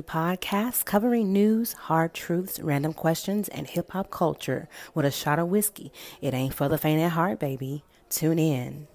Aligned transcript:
podcast 0.00 0.86
covering 0.86 1.32
news, 1.32 1.72
hard 1.74 2.14
truths, 2.14 2.60
random 2.60 2.94
questions, 2.94 3.48
and 3.48 3.66
hip 3.66 3.90
hop 3.90 4.10
culture 4.10 4.68
with 4.94 5.04
a 5.04 5.10
shot 5.10 5.38
of 5.38 5.48
whiskey. 5.48 5.92
It 6.22 6.32
ain't 6.32 6.54
for 6.54 6.68
the 6.68 6.78
faint 6.78 7.02
at 7.02 7.12
heart, 7.12 7.38
baby. 7.40 7.84
Tune 8.08 8.38
in. 8.38 8.86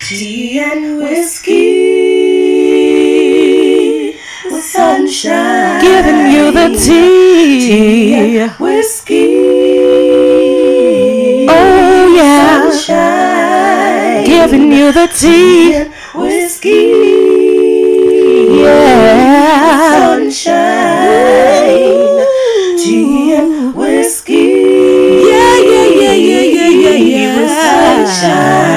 Tea 0.00 0.58
and 0.58 0.98
whiskey 0.98 2.00
with 4.50 4.64
sunshine. 4.64 5.80
Giving 5.82 6.32
you 6.32 6.50
the 6.52 6.68
tea. 6.76 7.60
Tea 7.60 8.38
and 8.38 8.52
whiskey. 8.52 9.36
Oh, 11.48 12.12
yeah. 12.16 12.70
Sunshine. 12.70 14.24
Giving 14.24 14.72
you 14.72 14.90
the 14.92 15.06
tea. 15.06 15.74
and 15.74 15.92
whiskey. 16.14 17.19
Yeah. 18.62 20.30
Sunshine. 20.30 21.06
Tea 22.78 23.34
and 23.36 23.74
whiskey. 23.74 24.34
Yeah, 25.28 25.56
yeah, 25.58 25.88
yeah, 26.00 26.12
yeah, 26.12 26.46
yeah, 26.56 26.68
yeah, 26.68 26.98
yeah. 27.12 28.06
Sunshine. 28.06 28.69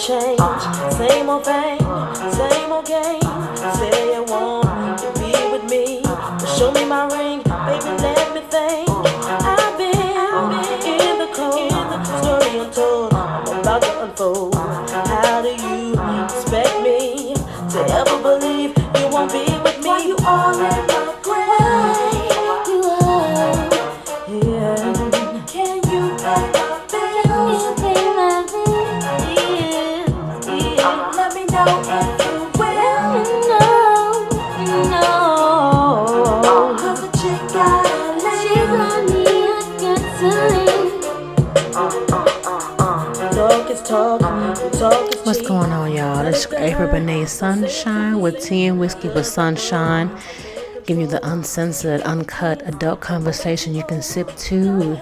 Change. 0.00 0.40
Same 0.96 1.28
old 1.28 1.44
thing, 1.44 1.78
same 2.32 2.72
old 2.72 2.86
game. 2.86 3.20
Say 3.76 4.14
you 4.14 4.24
want 4.24 4.98
to 4.98 5.12
be 5.20 5.30
with 5.52 5.70
me, 5.70 6.00
but 6.02 6.46
show 6.46 6.72
me 6.72 6.86
April 46.80 46.98
Benet 46.98 47.26
Sunshine 47.26 48.20
with 48.22 48.42
tea 48.42 48.64
and 48.64 48.80
whiskey 48.80 49.08
with 49.08 49.26
sunshine. 49.26 50.10
Giving 50.86 51.02
you 51.02 51.06
the 51.08 51.20
uncensored, 51.30 52.00
uncut 52.00 52.66
adult 52.66 53.00
conversation 53.00 53.74
you 53.74 53.84
can 53.84 54.00
sip 54.00 54.34
to. 54.36 54.98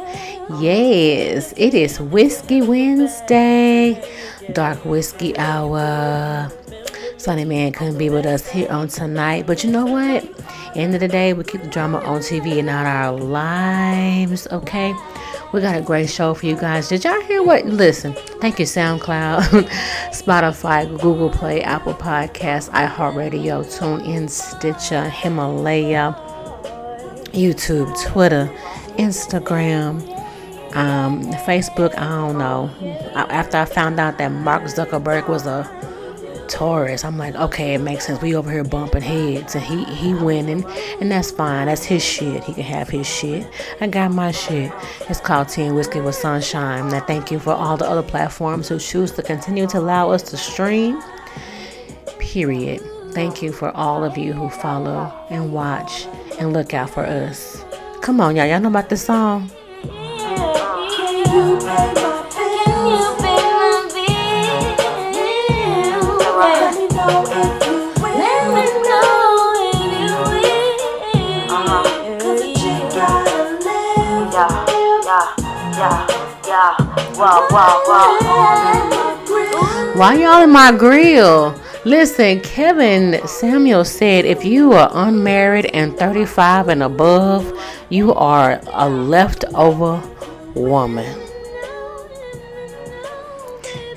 Yes, 0.59 1.55
it 1.57 1.75
is 1.75 2.01
Whiskey 2.01 2.63
Wednesday, 2.63 4.05
Dark 4.53 4.85
Whiskey 4.85 5.39
Hour. 5.39 6.51
Sunny 7.17 7.45
Man 7.45 7.71
couldn't 7.71 7.97
be 7.97 8.11
with 8.11 8.27
us 8.27 8.49
here 8.49 8.69
on 8.73 8.89
tonight, 8.89 9.47
but 9.47 9.63
you 9.63 9.71
know 9.71 9.87
what? 9.87 10.29
End 10.75 10.95
of 10.95 11.01
the 11.01 11.07
day, 11.07 11.33
we 11.33 11.45
keep 11.45 11.63
the 11.63 11.69
drama 11.69 11.99
on 11.99 12.23
TV 12.23 12.59
and 12.59 12.67
not 12.67 12.87
our 12.87 13.13
lives, 13.13 14.49
okay? 14.49 14.93
We 15.51 15.63
got 15.63 15.79
a 15.79 15.81
great 15.81 16.11
show 16.11 16.35
for 16.35 16.45
you 16.45 16.57
guys. 16.57 16.89
Did 16.89 17.05
y'all 17.05 17.21
hear 17.23 17.43
what? 17.43 17.65
Listen, 17.65 18.13
thank 18.41 18.59
you, 18.59 18.67
SoundCloud, 18.67 19.41
Spotify, 20.11 20.87
Google 21.01 21.31
Play, 21.31 21.63
Apple 21.63 21.95
Podcasts, 21.95 22.69
iHeartRadio, 22.71 23.65
TuneIn, 23.65 24.29
Stitcher, 24.29 25.09
Himalaya, 25.09 26.15
YouTube, 27.33 27.89
Twitter, 28.07 28.51
Instagram, 28.99 30.03
um, 30.77 31.23
Facebook. 31.47 31.97
I 31.97 32.09
don't 32.09 32.37
know. 32.37 32.71
After 33.15 33.57
I 33.57 33.65
found 33.65 33.99
out 33.99 34.19
that 34.19 34.29
Mark 34.29 34.65
Zuckerberg 34.65 35.29
was 35.29 35.47
a 35.47 35.65
Taurus, 36.49 37.05
I'm 37.05 37.19
like, 37.19 37.35
okay, 37.35 37.75
it 37.75 37.79
makes 37.79 38.07
sense. 38.07 38.21
We 38.21 38.35
over 38.35 38.51
here 38.51 38.65
bumping 38.65 39.03
heads, 39.03 39.55
and 39.55 39.65
he 39.65 39.85
he 39.85 40.15
winning, 40.15 40.65
and 41.01 41.11
that's 41.11 41.31
fine. 41.31 41.67
That's 41.67 41.85
his 41.85 42.03
shit. 42.05 42.45
He 42.45 42.55
can 42.55 42.65
have 42.65 42.89
his 42.89 43.07
shit. 43.07 43.47
I 43.81 43.87
got 43.87 44.11
my 44.13 44.31
shit. 44.31 44.73
It's 45.09 45.21
called 45.21 45.49
Tea 45.49 45.65
and 45.65 45.77
Whiskey 45.77 46.01
with 46.01 46.15
Sunshine. 46.15 46.93
I 46.93 47.01
thank 47.01 47.31
you 47.31 47.39
for 47.39 47.53
all 47.53 47.77
the 47.77 47.89
other 47.89 48.03
platforms 48.03 48.69
who 48.69 48.79
choose 48.79 49.13
to 49.13 49.23
continue 49.23 49.67
to 49.69 49.79
allow 49.79 50.11
us 50.11 50.23
to 50.25 50.37
stream. 50.37 51.01
Period. 52.19 52.81
Thank 53.13 53.43
you 53.43 53.53
for 53.53 53.75
all 53.77 54.05
of 54.05 54.19
you 54.19 54.33
who 54.33 54.49
follow 54.49 55.13
and 55.31 55.53
watch 55.53 56.07
and 56.39 56.53
look 56.53 56.75
out 56.75 56.91
for 56.91 57.05
us. 57.05 57.65
Come 58.01 58.21
on, 58.21 58.37
y'all. 58.37 58.47
Y'all 58.47 58.61
know 58.61 58.69
about 58.69 58.89
this 58.89 59.05
song? 59.05 59.51
Why 79.99 80.15
y'all 80.21 80.45
in 80.45 80.53
my 80.53 80.71
grill? 80.71 81.61
Listen, 81.85 82.41
Kevin 82.43 83.27
Samuel 83.27 83.85
said 83.85 84.25
if 84.25 84.45
you 84.45 84.73
are 84.73 84.89
unmarried 84.93 85.67
and 85.75 85.99
35 85.99 86.69
and 86.69 86.85
above, 86.85 87.53
you 87.89 88.15
are 88.15 88.61
a 88.73 88.89
leftover 88.89 90.01
woman. 90.55 91.19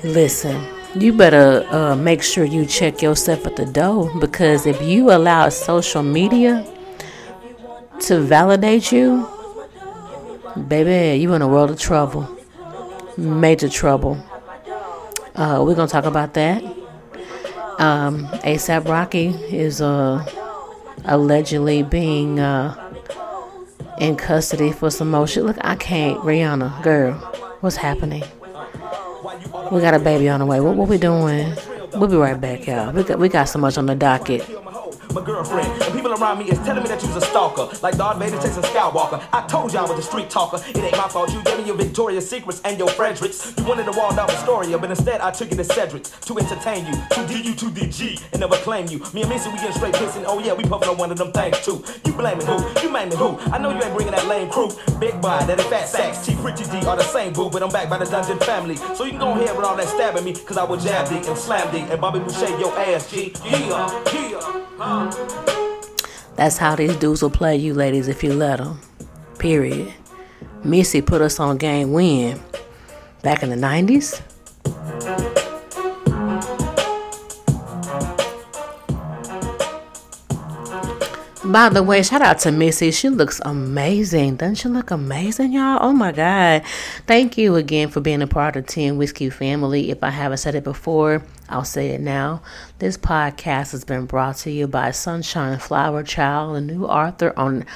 Listen, 0.02 0.60
you 0.96 1.12
better 1.12 1.64
uh, 1.70 1.94
make 1.94 2.24
sure 2.24 2.44
you 2.44 2.66
check 2.66 3.02
yourself 3.02 3.46
at 3.46 3.54
the 3.54 3.66
door 3.66 4.10
because 4.18 4.66
if 4.66 4.82
you 4.82 5.12
allow 5.12 5.48
social 5.48 6.02
media 6.02 6.66
to 8.00 8.20
validate 8.20 8.90
you, 8.90 9.28
baby, 10.66 11.20
you 11.20 11.32
in 11.34 11.42
a 11.42 11.46
world 11.46 11.70
of 11.70 11.78
trouble. 11.78 12.41
Major 13.16 13.68
trouble. 13.68 14.16
Uh, 15.34 15.62
we're 15.66 15.74
gonna 15.74 15.88
talk 15.88 16.04
about 16.04 16.34
that. 16.34 16.62
Um, 17.78 18.26
ASAP 18.44 18.86
Rocky 18.86 19.28
is 19.50 19.80
uh, 19.80 20.24
allegedly 21.04 21.82
being 21.82 22.40
uh, 22.40 22.74
in 23.98 24.16
custody 24.16 24.72
for 24.72 24.90
some 24.90 25.26
shit. 25.26 25.44
Look, 25.44 25.56
I 25.60 25.74
can't. 25.76 26.18
Rihanna, 26.20 26.82
girl, 26.82 27.14
what's 27.60 27.76
happening? 27.76 28.24
We 29.70 29.80
got 29.80 29.94
a 29.94 29.98
baby 29.98 30.28
on 30.28 30.40
the 30.40 30.46
way. 30.46 30.60
What, 30.60 30.76
what 30.76 30.88
we 30.88 30.98
doing? 30.98 31.54
We'll 31.94 32.08
be 32.08 32.16
right 32.16 32.40
back, 32.40 32.66
y'all. 32.66 32.92
We 32.92 33.02
got 33.04 33.18
we 33.18 33.28
got 33.28 33.44
so 33.44 33.58
much 33.58 33.76
on 33.76 33.86
the 33.86 33.94
docket. 33.94 34.48
My 35.14 35.22
girlfriend. 35.22 35.68
And 35.82 35.92
people 35.92 36.14
around 36.14 36.38
me 36.38 36.46
is 36.46 36.58
telling 36.60 36.82
me 36.82 36.88
that 36.88 37.02
you's 37.02 37.16
a 37.16 37.20
stalker. 37.20 37.68
Like 37.82 37.98
Darth 37.98 38.18
Vader 38.18 38.40
takes 38.40 38.56
a 38.56 38.62
Skywalker. 38.62 39.22
I 39.32 39.46
told 39.46 39.72
y'all 39.72 39.86
I 39.86 39.90
was 39.90 39.98
a 39.98 40.08
street 40.08 40.30
talker. 40.30 40.58
It 40.68 40.78
ain't 40.78 40.96
my 40.96 41.08
fault. 41.08 41.30
You 41.32 41.42
gave 41.42 41.58
me 41.58 41.64
your 41.66 41.76
Victoria's 41.76 42.28
Secrets 42.28 42.62
and 42.64 42.78
your 42.78 42.88
Fredericks. 42.88 43.52
You 43.58 43.64
wanted 43.64 43.88
a 43.88 43.92
Waldorf 43.92 44.30
Astoria, 44.30 44.78
but 44.78 44.88
instead 44.88 45.20
I 45.20 45.30
took 45.30 45.52
it 45.52 45.56
to 45.56 45.64
Cedric's 45.64 46.10
to 46.26 46.38
entertain 46.38 46.86
you. 46.86 46.92
To 46.92 47.26
DU 47.26 47.54
to 47.54 47.66
DG 47.66 48.22
and 48.32 48.40
never 48.40 48.56
claim 48.56 48.86
you. 48.88 49.00
Me 49.12 49.20
and 49.20 49.30
Missy, 49.30 49.50
we 49.50 49.56
getting 49.56 49.72
straight 49.72 49.94
pissing. 49.94 50.24
Oh 50.26 50.38
yeah, 50.38 50.54
we 50.54 50.64
puffing 50.64 50.88
on 50.88 50.96
one 50.96 51.10
of 51.10 51.18
them 51.18 51.30
things 51.32 51.62
too. 51.62 51.84
You 52.06 52.12
blaming 52.14 52.46
who? 52.46 52.56
You 52.80 52.88
blaming 52.88 53.18
who? 53.18 53.38
I 53.52 53.58
know 53.58 53.70
you 53.70 53.82
ain't 53.82 53.94
bringing 53.94 54.14
that 54.14 54.26
lame 54.26 54.48
crew. 54.48 54.70
Big 54.98 55.20
Boi, 55.20 55.44
that 55.44 55.60
fat 55.68 55.88
sacks. 55.88 56.24
T 56.24 56.34
Richie 56.36 56.64
D 56.64 56.86
are 56.86 56.96
the 56.96 57.02
same 57.02 57.34
boo, 57.34 57.50
but 57.50 57.62
I'm 57.62 57.70
back 57.70 57.90
by 57.90 57.98
the 57.98 58.06
Dungeon 58.06 58.38
family. 58.38 58.76
So 58.76 59.04
you 59.04 59.10
can 59.10 59.20
go 59.20 59.32
ahead 59.32 59.54
with 59.56 59.66
all 59.66 59.76
that 59.76 59.88
stabbing 59.88 60.24
me, 60.24 60.32
cause 60.32 60.56
I 60.56 60.64
will 60.64 60.78
jab 60.78 61.08
thee 61.08 61.16
and 61.28 61.36
slam 61.36 61.70
thee 61.72 61.80
and 61.90 62.00
Bobby 62.00 62.18
Boucher 62.20 62.48
your 62.58 62.72
ass, 62.78 63.10
G. 63.10 63.34
Yeah, 63.44 63.58
yeah. 63.58 65.01
That's 66.36 66.58
how 66.58 66.76
these 66.76 66.96
dudes 66.96 67.22
will 67.22 67.30
play 67.30 67.56
you, 67.56 67.74
ladies, 67.74 68.08
if 68.08 68.22
you 68.22 68.32
let 68.32 68.58
them. 68.58 68.80
Period. 69.38 69.92
Missy 70.64 71.02
put 71.02 71.20
us 71.20 71.40
on 71.40 71.58
game 71.58 71.92
win 71.92 72.40
back 73.22 73.42
in 73.42 73.50
the 73.50 73.56
90s. 73.56 74.20
By 81.52 81.68
the 81.68 81.82
way, 81.82 82.02
shout 82.02 82.22
out 82.22 82.38
to 82.40 82.50
Missy. 82.50 82.90
She 82.90 83.10
looks 83.10 83.38
amazing. 83.44 84.36
Doesn't 84.36 84.54
she 84.54 84.68
look 84.70 84.90
amazing, 84.90 85.52
y'all? 85.52 85.80
Oh 85.82 85.92
my 85.92 86.10
God. 86.10 86.62
Thank 87.06 87.36
you 87.36 87.56
again 87.56 87.90
for 87.90 88.00
being 88.00 88.22
a 88.22 88.26
part 88.26 88.56
of 88.56 88.66
Tea 88.66 88.86
and 88.86 88.96
Whiskey 88.96 89.28
family. 89.28 89.90
If 89.90 90.02
I 90.02 90.08
haven't 90.08 90.38
said 90.38 90.54
it 90.54 90.64
before, 90.64 91.22
I'll 91.50 91.66
say 91.66 91.90
it 91.90 92.00
now. 92.00 92.40
This 92.78 92.96
podcast 92.96 93.72
has 93.72 93.84
been 93.84 94.06
brought 94.06 94.36
to 94.38 94.50
you 94.50 94.66
by 94.66 94.92
Sunshine 94.92 95.58
Flower 95.58 96.02
Child, 96.02 96.56
a 96.56 96.60
new 96.62 96.86
author 96.86 97.34
on 97.36 97.66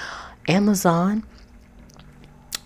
Amazon. 0.48 1.24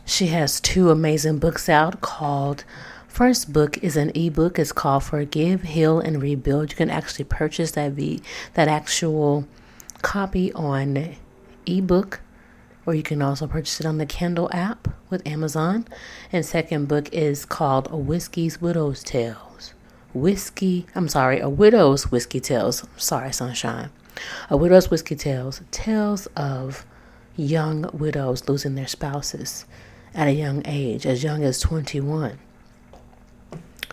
She 0.04 0.28
has 0.28 0.60
two 0.60 0.90
amazing 0.90 1.40
books 1.40 1.68
out 1.68 2.00
called 2.00 2.62
First 3.08 3.52
book 3.52 3.78
is 3.78 3.96
an 3.96 4.12
ebook. 4.14 4.60
It's 4.60 4.70
called 4.70 5.02
Forgive, 5.02 5.62
Heal, 5.62 5.98
and 5.98 6.22
Rebuild. 6.22 6.70
You 6.70 6.76
can 6.76 6.88
actually 6.88 7.24
purchase 7.24 7.72
that 7.72 7.96
be 7.96 8.22
that 8.54 8.68
actual 8.68 9.48
copy 10.02 10.52
on 10.52 11.16
ebook, 11.66 12.20
or 12.86 12.94
you 12.94 13.02
can 13.02 13.22
also 13.22 13.46
purchase 13.46 13.80
it 13.80 13.86
on 13.86 13.98
the 13.98 14.06
Kindle 14.06 14.48
app 14.52 14.88
with 15.10 15.26
Amazon. 15.26 15.86
And 16.32 16.44
second 16.44 16.88
book 16.88 17.12
is 17.12 17.44
called 17.44 17.88
A 17.90 17.96
Whiskey's 17.96 18.60
Widow's 18.60 19.02
Tales. 19.02 19.74
Whiskey, 20.12 20.86
I'm 20.94 21.08
sorry, 21.08 21.40
A 21.40 21.48
Widow's 21.48 22.10
Whiskey 22.10 22.40
Tales. 22.40 22.86
Sorry, 22.96 23.32
Sunshine. 23.32 23.90
A 24.48 24.56
Widow's 24.56 24.90
Whiskey 24.90 25.14
Tales. 25.14 25.60
Tales 25.70 26.26
of 26.36 26.84
young 27.36 27.88
widows 27.92 28.48
losing 28.48 28.74
their 28.74 28.86
spouses 28.86 29.64
at 30.14 30.28
a 30.28 30.32
young 30.32 30.62
age, 30.64 31.06
as 31.06 31.22
young 31.22 31.44
as 31.44 31.60
21. 31.60 32.38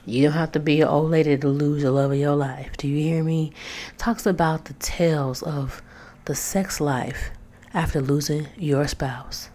You 0.06 0.24
don't 0.24 0.34
have 0.34 0.54
to 0.54 0.60
be 0.60 0.82
an 0.82 0.88
old 0.88 1.12
lady 1.12 1.38
to 1.38 1.48
lose 1.50 1.84
the 1.84 1.92
love 1.92 2.12
of 2.12 2.18
your 2.18 2.36
life. 2.36 2.78
Do 2.78 2.88
you 2.88 2.98
hear 2.98 3.24
me? 3.24 3.52
Talks 3.98 4.26
about 4.26 4.66
the 4.66 4.74
tales 4.74 5.44
of 5.44 5.82
the 6.28 6.36
sex 6.36 6.82
life 6.82 7.32
after 7.74 8.02
losing 8.02 8.48
your 8.58 8.86
spouse. 8.86 9.50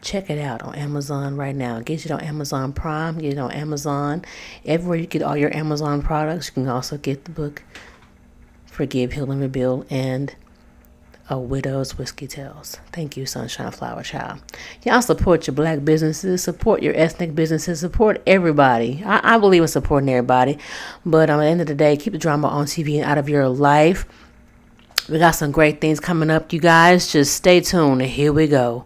Check 0.00 0.30
it 0.30 0.38
out 0.38 0.62
on 0.62 0.74
Amazon 0.74 1.36
right 1.36 1.54
now. 1.54 1.80
Get 1.80 2.06
it 2.06 2.10
on 2.10 2.20
Amazon 2.20 2.72
Prime, 2.72 3.18
get 3.18 3.34
it 3.34 3.38
on 3.38 3.52
Amazon. 3.52 4.24
Everywhere 4.64 4.96
you 4.96 5.06
get 5.06 5.22
all 5.22 5.36
your 5.36 5.54
Amazon 5.54 6.00
products, 6.00 6.46
you 6.46 6.54
can 6.54 6.68
also 6.68 6.96
get 6.96 7.26
the 7.26 7.30
book 7.30 7.62
Forgive, 8.64 9.12
Heal, 9.12 9.30
and 9.30 9.42
Rebuild 9.42 9.86
and 9.90 10.34
a 11.28 11.38
widow's 11.38 11.98
whiskey 11.98 12.26
tales. 12.26 12.78
Thank 12.90 13.18
you, 13.18 13.26
Sunshine 13.26 13.70
Flower 13.70 14.02
Child. 14.02 14.40
Y'all 14.84 15.02
support 15.02 15.46
your 15.46 15.54
black 15.54 15.84
businesses, 15.84 16.42
support 16.42 16.82
your 16.82 16.94
ethnic 16.96 17.34
businesses, 17.34 17.80
support 17.80 18.22
everybody. 18.26 19.02
I, 19.04 19.34
I 19.34 19.38
believe 19.38 19.60
in 19.60 19.68
supporting 19.68 20.08
everybody, 20.08 20.56
but 21.04 21.28
um, 21.28 21.40
at 21.40 21.44
the 21.44 21.50
end 21.50 21.60
of 21.60 21.66
the 21.66 21.74
day, 21.74 21.98
keep 21.98 22.14
the 22.14 22.18
drama 22.18 22.48
on 22.48 22.64
TV 22.64 22.94
and 22.94 23.04
out 23.04 23.18
of 23.18 23.28
your 23.28 23.46
life. 23.50 24.06
We 25.08 25.18
got 25.18 25.30
some 25.32 25.52
great 25.52 25.80
things 25.80 26.00
coming 26.00 26.28
up, 26.28 26.52
you 26.52 26.60
guys. 26.60 27.10
Just 27.10 27.34
stay 27.34 27.60
tuned, 27.60 28.02
and 28.02 28.10
here 28.10 28.30
we 28.32 28.46
go. 28.46 28.84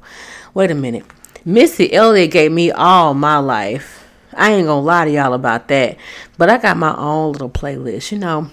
Wait 0.54 0.70
a 0.70 0.74
minute. 0.74 1.04
Missy 1.44 1.92
Elliott 1.92 2.30
gave 2.30 2.52
me 2.52 2.70
all 2.70 3.12
my 3.12 3.38
life. 3.38 4.08
I 4.32 4.52
ain't 4.52 4.68
gonna 4.68 4.80
lie 4.80 5.04
to 5.04 5.10
y'all 5.10 5.34
about 5.34 5.66
that, 5.68 5.96
but 6.38 6.48
I 6.48 6.58
got 6.58 6.76
my 6.76 6.96
own 6.96 7.32
little 7.32 7.50
playlist. 7.50 8.12
You 8.12 8.18
know, 8.18 8.50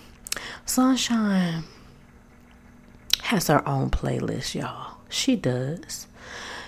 Sunshine 0.65 1.63
has 3.21 3.47
her 3.47 3.67
own 3.67 3.91
playlist, 3.91 4.55
y'all. 4.55 4.97
She 5.07 5.35
does. 5.35 6.07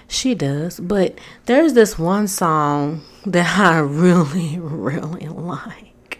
She 0.07 0.36
does. 0.36 0.80
But 0.80 1.18
there's 1.48 1.74
this 1.74 1.98
one 1.98 2.27
song 2.27 3.01
that 3.25 3.57
I 3.59 3.80
really, 3.80 4.59
really 4.59 5.27
like. 5.30 6.19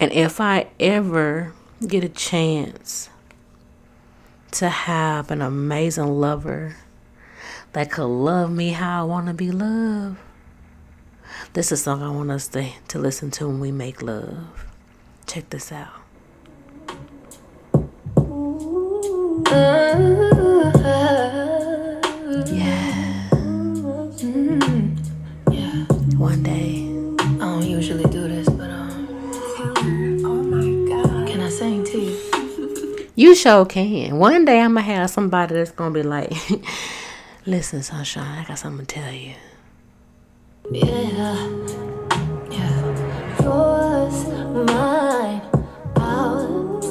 And 0.00 0.10
if 0.12 0.40
I 0.40 0.68
ever 0.80 1.52
get 1.86 2.02
a 2.02 2.08
chance 2.08 3.10
to 4.54 4.68
have 4.68 5.30
an 5.30 5.42
amazing 5.42 6.20
lover 6.20 6.76
that 7.72 7.90
could 7.90 8.06
love 8.06 8.52
me 8.52 8.70
how 8.70 9.02
I 9.02 9.04
want 9.04 9.26
to 9.26 9.34
be 9.34 9.50
loved, 9.50 10.16
this 11.54 11.72
is 11.72 11.82
song 11.82 12.02
I 12.02 12.10
want 12.10 12.30
us 12.30 12.46
to, 12.48 12.68
to 12.88 12.98
listen 12.98 13.30
to 13.32 13.48
when 13.48 13.58
we 13.58 13.72
make 13.72 14.00
love. 14.00 14.66
Check 15.26 15.50
this 15.50 15.72
out. 15.72 15.92
Yeah. 19.50 21.13
You? 33.24 33.34
Sure 33.34 33.64
can. 33.64 34.18
One 34.18 34.44
day 34.44 34.60
I'm 34.60 34.74
gonna 34.74 34.82
have 34.82 35.10
somebody 35.10 35.54
that's 35.54 35.70
gonna 35.70 35.94
be 35.94 36.02
like, 36.02 36.32
"Listen, 37.46 37.82
sunshine, 37.82 38.38
I 38.38 38.44
got 38.46 38.58
something 38.58 38.86
to 38.86 38.94
tell 38.94 39.12
you." 39.12 39.34
Yeah. 40.70 41.48
Yeah. 42.50 42.80
Yours, 43.42 44.16
mine, 44.68 45.42
ours. 45.96 46.86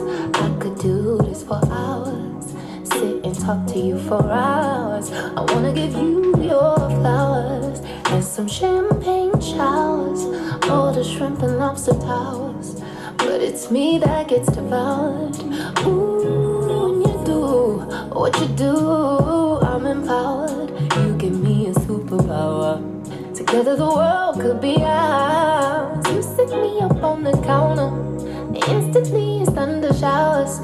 I 0.46 0.58
could 0.60 0.78
do 0.80 1.18
this 1.22 1.44
for 1.44 1.62
hours. 1.70 2.46
Sit 2.84 3.24
and 3.26 3.36
talk 3.40 3.68
to 3.74 3.80
you 3.80 3.98
for 4.00 4.24
hours. 4.32 5.12
I 5.12 5.42
wanna 5.52 5.74
give 5.74 5.94
you 5.94 6.34
your 6.42 6.76
flowers 6.98 7.80
and 8.12 8.24
some 8.24 8.48
champagne 8.48 9.40
showers. 9.40 10.22
All 10.70 10.92
the 10.92 11.04
shrimp 11.04 11.42
and 11.44 11.58
lobster 11.60 11.94
towers. 11.94 12.53
But 13.34 13.42
it's 13.42 13.72
me 13.72 13.98
that 13.98 14.28
gets 14.28 14.48
devoured. 14.52 15.36
Ooh, 15.88 16.70
when 16.70 17.02
you 17.02 17.26
do 17.26 17.80
what 18.14 18.40
you 18.40 18.48
do, 18.50 19.58
I'm 19.58 19.88
empowered. 19.88 20.70
You 20.98 21.16
give 21.18 21.42
me 21.42 21.66
a 21.66 21.74
superpower. 21.74 22.78
Together 23.36 23.76
the 23.76 23.88
world 23.88 24.40
could 24.40 24.62
be 24.62 24.76
ours. 24.84 26.06
You 26.14 26.22
sit 26.22 26.50
me 26.50 26.80
up 26.82 27.02
on 27.02 27.24
the 27.24 27.32
counter. 27.42 27.90
Instantly 28.72 29.42
it's 29.42 29.50
thunder 29.50 29.94
showers. 29.96 30.62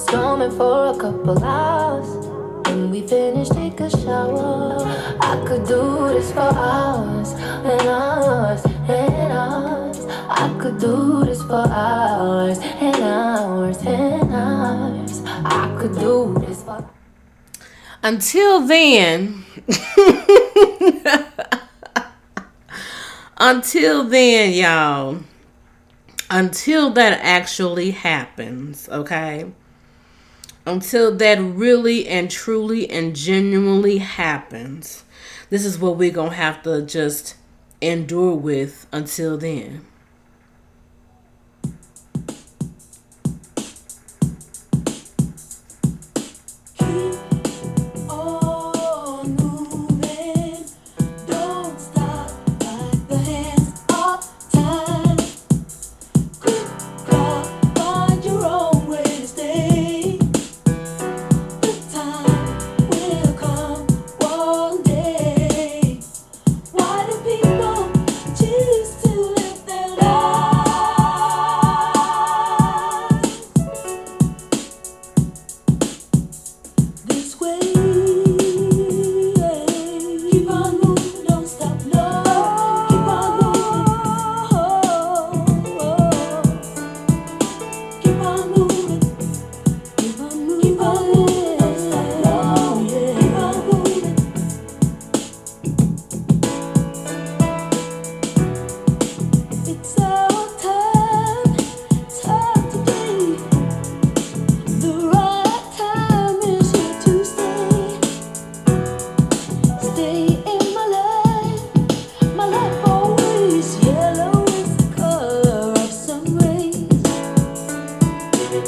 Storming 0.00 0.52
for 0.52 0.94
a 0.94 0.96
couple 0.96 1.42
hours. 1.42 2.06
When 2.68 2.92
we 2.92 3.00
finish, 3.04 3.48
take 3.48 3.80
a 3.80 3.90
shower. 3.90 4.78
I 5.20 5.44
could 5.44 5.66
do 5.66 6.06
this 6.06 6.30
for 6.30 6.54
hours 6.54 7.32
and 7.32 7.88
hours 7.88 8.64
and 8.64 9.32
hours. 9.32 9.81
I 10.28 10.56
could 10.60 10.78
do 10.78 11.24
this 11.24 11.42
for 11.42 11.66
hours 11.68 12.58
and 12.58 12.96
hours 12.96 13.78
and 13.78 14.32
hours. 14.32 15.22
I 15.26 15.76
could 15.78 15.94
do 15.98 16.34
this 16.46 16.62
for. 16.62 16.88
Until 18.02 18.60
then, 18.66 19.44
until 23.36 24.04
then, 24.04 24.52
y'all, 24.52 25.20
until 26.30 26.90
that 26.90 27.20
actually 27.22 27.90
happens, 27.92 28.88
okay? 28.88 29.52
Until 30.64 31.14
that 31.16 31.38
really 31.40 32.08
and 32.08 32.30
truly 32.30 32.88
and 32.90 33.14
genuinely 33.14 33.98
happens, 33.98 35.04
this 35.50 35.64
is 35.64 35.78
what 35.78 35.96
we're 35.96 36.10
gonna 36.10 36.34
have 36.34 36.62
to 36.62 36.82
just 36.82 37.36
endure 37.80 38.34
with 38.34 38.86
until 38.92 39.36
then. 39.36 39.84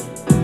you 0.04 0.43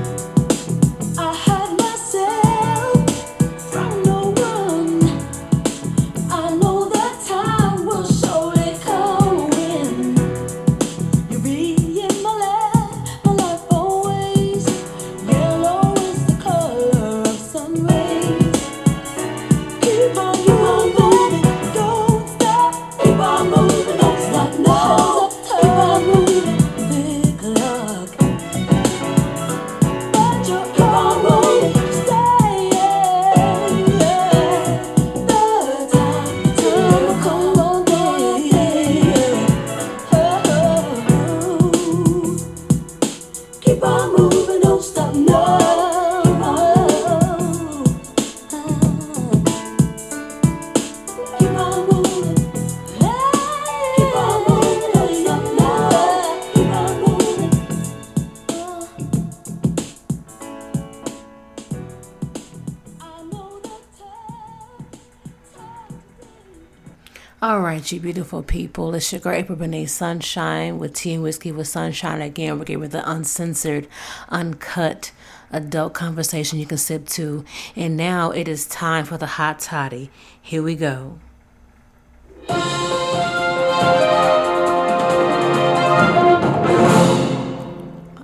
All 67.42 67.62
right, 67.62 67.90
you 67.90 68.00
beautiful 68.00 68.42
people. 68.42 68.94
It's 68.94 69.10
your 69.12 69.20
girl 69.22 69.32
April 69.32 69.56
Benet 69.56 69.86
Sunshine 69.86 70.78
with 70.78 70.92
tea 70.92 71.14
and 71.14 71.22
whiskey 71.22 71.50
with 71.50 71.68
sunshine 71.68 72.20
again. 72.20 72.58
We're 72.58 72.66
giving 72.66 72.90
the 72.90 73.10
uncensored, 73.10 73.88
uncut, 74.28 75.10
adult 75.50 75.94
conversation 75.94 76.58
you 76.58 76.66
can 76.66 76.76
sip 76.76 77.06
to. 77.06 77.46
And 77.74 77.96
now 77.96 78.30
it 78.30 78.46
is 78.46 78.66
time 78.66 79.06
for 79.06 79.16
the 79.16 79.24
hot 79.24 79.58
toddy. 79.58 80.10
Here 80.42 80.62
we 80.62 80.74
go. 80.74 81.18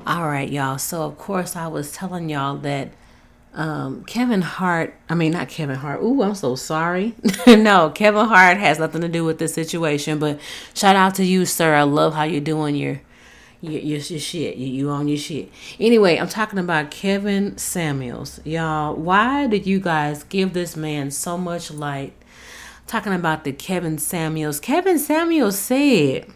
All 0.07 0.29
right, 0.29 0.51
y'all. 0.51 0.77
So 0.77 1.05
of 1.05 1.17
course 1.17 1.57
I 1.57 1.69
was 1.69 1.91
telling 1.91 2.29
y'all 2.29 2.59
that 2.59 2.91
um, 3.57 4.05
Kevin 4.05 4.43
Hart, 4.43 4.95
I 5.09 5.15
mean, 5.15 5.33
not 5.33 5.49
Kevin 5.49 5.77
Hart. 5.77 6.03
Ooh, 6.03 6.23
I'm 6.23 6.35
so 6.35 6.57
sorry. 6.57 7.15
no, 7.47 7.91
Kevin 7.91 8.27
Hart 8.27 8.59
has 8.59 8.79
nothing 8.79 9.01
to 9.01 9.09
do 9.09 9.25
with 9.25 9.39
this 9.39 9.55
situation. 9.55 10.19
But 10.19 10.39
shout 10.75 10.95
out 10.95 11.15
to 11.17 11.25
you, 11.25 11.47
sir. 11.47 11.75
I 11.75 11.83
love 11.83 12.15
how 12.15 12.25
you're 12.25 12.43
doing 12.43 12.77
your 12.77 13.01
your, 13.63 13.81
your, 13.81 13.99
your 13.99 14.21
shit. 14.21 14.57
You, 14.57 14.67
you 14.67 14.91
on 14.91 15.09
your 15.09 15.17
shit. 15.17 15.51
Anyway, 15.81 16.19
I'm 16.19 16.29
talking 16.29 16.59
about 16.59 16.91
Kevin 16.91 17.57
Samuels, 17.57 18.41
y'all. 18.45 18.95
Why 18.95 19.47
did 19.47 19.67
you 19.67 19.81
guys 19.81 20.23
give 20.23 20.53
this 20.53 20.77
man 20.77 21.11
so 21.11 21.39
much 21.39 21.71
light? 21.71 22.13
Talking 22.87 23.15
about 23.15 23.45
the 23.45 23.53
Kevin 23.53 23.97
Samuels. 23.97 24.61
Kevin 24.61 24.99
Samuels 24.99 25.59
said 25.59 26.27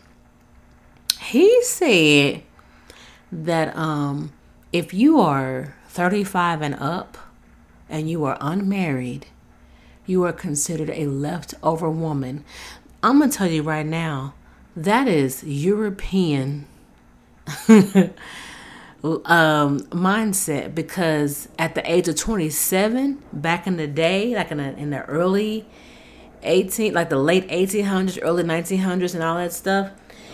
he 1.21 1.63
said 1.65 2.43
that 3.31 3.77
um 3.77 4.33
if 4.73 4.95
you 4.95 5.21
are 5.21 5.77
35 5.91 6.63
and 6.63 6.75
up 6.77 7.19
and 7.89 8.09
you 8.09 8.25
are 8.25 8.39
unmarried, 8.41 9.27
you 10.07 10.25
are 10.25 10.33
considered 10.33 10.91
a 10.91 11.07
leftover 11.07 11.91
woman. 11.91 12.45
I'm 13.03 13.19
going 13.19 13.31
to 13.31 13.37
tell 13.37 13.49
you 13.49 13.63
right 13.63 13.85
now, 13.85 14.35
that 14.77 15.09
is 15.09 15.43
European 15.43 16.67
um, 17.69 18.13
mindset 19.91 20.75
because 20.77 21.49
at 21.59 21.75
the 21.75 21.91
age 21.91 22.07
of 22.07 22.15
27, 22.15 23.21
back 23.33 23.67
in 23.67 23.77
the 23.77 23.89
day, 23.89 24.37
like 24.37 24.53
in 24.53 24.59
the, 24.59 24.77
in 24.79 24.91
the 24.91 25.03
early 25.07 25.67
18, 26.45 26.95
like 26.95 27.11
the 27.11 27.17
late 27.17 27.49
1800s, 27.49 28.21
early 28.23 28.45
1900s, 28.45 29.15
and 29.15 29.25
all 29.25 29.39
that 29.39 29.53
stuff, 29.53 29.91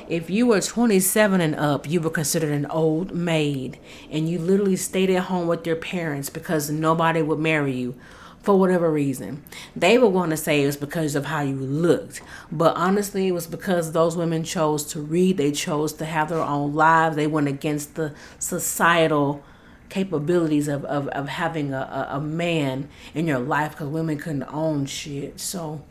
if 0.08 0.30
you 0.30 0.46
were 0.46 0.60
27 0.60 1.40
and 1.40 1.54
up, 1.54 1.88
you 1.88 2.00
were 2.00 2.10
considered 2.10 2.50
an 2.50 2.66
old 2.66 3.14
maid 3.14 3.78
and 4.10 4.28
you 4.28 4.38
literally 4.38 4.76
stayed 4.76 5.10
at 5.10 5.24
home 5.24 5.46
with 5.46 5.66
your 5.66 5.76
parents 5.76 6.30
because 6.30 6.70
nobody 6.70 7.22
would 7.22 7.38
marry 7.38 7.74
you 7.74 7.94
for 8.42 8.58
whatever 8.58 8.90
reason. 8.92 9.42
They 9.74 9.98
would 9.98 10.12
want 10.12 10.30
to 10.30 10.36
say 10.36 10.62
it 10.62 10.66
was 10.66 10.76
because 10.76 11.16
of 11.16 11.26
how 11.26 11.40
you 11.42 11.56
looked. 11.56 12.20
But 12.52 12.76
honestly, 12.76 13.26
it 13.26 13.32
was 13.32 13.48
because 13.48 13.90
those 13.90 14.16
women 14.16 14.44
chose 14.44 14.84
to 14.92 15.00
read, 15.00 15.36
they 15.36 15.50
chose 15.50 15.92
to 15.94 16.04
have 16.04 16.28
their 16.28 16.40
own 16.42 16.72
lives, 16.72 17.16
they 17.16 17.26
went 17.26 17.48
against 17.48 17.96
the 17.96 18.14
societal 18.38 19.42
capabilities 19.88 20.68
of, 20.68 20.84
of, 20.84 21.08
of 21.08 21.28
having 21.28 21.72
a, 21.72 21.78
a, 22.10 22.16
a 22.16 22.20
man 22.20 22.88
in 23.14 23.26
your 23.26 23.40
life 23.40 23.72
because 23.72 23.88
women 23.88 24.18
couldn't 24.18 24.44
own 24.44 24.86
shit. 24.86 25.40
So 25.40 25.82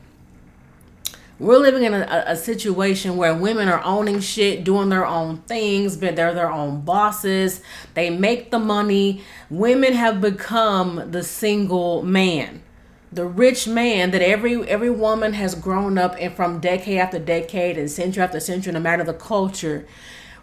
we're 1.38 1.58
living 1.58 1.84
in 1.84 1.94
a, 1.94 2.24
a, 2.28 2.36
situation 2.36 3.18
where 3.18 3.36
women 3.36 3.68
are 3.68 3.84
owning 3.84 4.22
shit, 4.22 4.64
doing 4.64 4.88
their 4.88 5.06
own 5.06 5.38
things, 5.48 5.98
but 5.98 6.16
they're 6.16 6.34
their 6.34 6.52
own 6.52 6.82
bosses. 6.82 7.62
They 7.94 8.10
make 8.10 8.52
the 8.52 8.60
money. 8.60 9.22
Women 9.50 9.94
have 9.94 10.22
become 10.22 11.12
the 11.12 11.24
single 11.24 12.04
man, 12.04 12.64
the 13.12 13.26
rich 13.26 13.68
man 13.68 14.12
that 14.12 14.22
every 14.22 14.68
every 14.70 14.90
woman 14.90 15.34
has 15.34 15.56
grown 15.56 15.98
up 15.98 16.18
in 16.18 16.34
from 16.34 16.62
decade 16.62 17.00
after 17.00 17.20
decade 17.20 17.78
and 17.78 17.92
century 17.92 18.24
after 18.24 18.40
century, 18.40 18.72
no 18.72 18.80
matter 18.80 19.04
the 19.04 19.14
culture. 19.14 19.86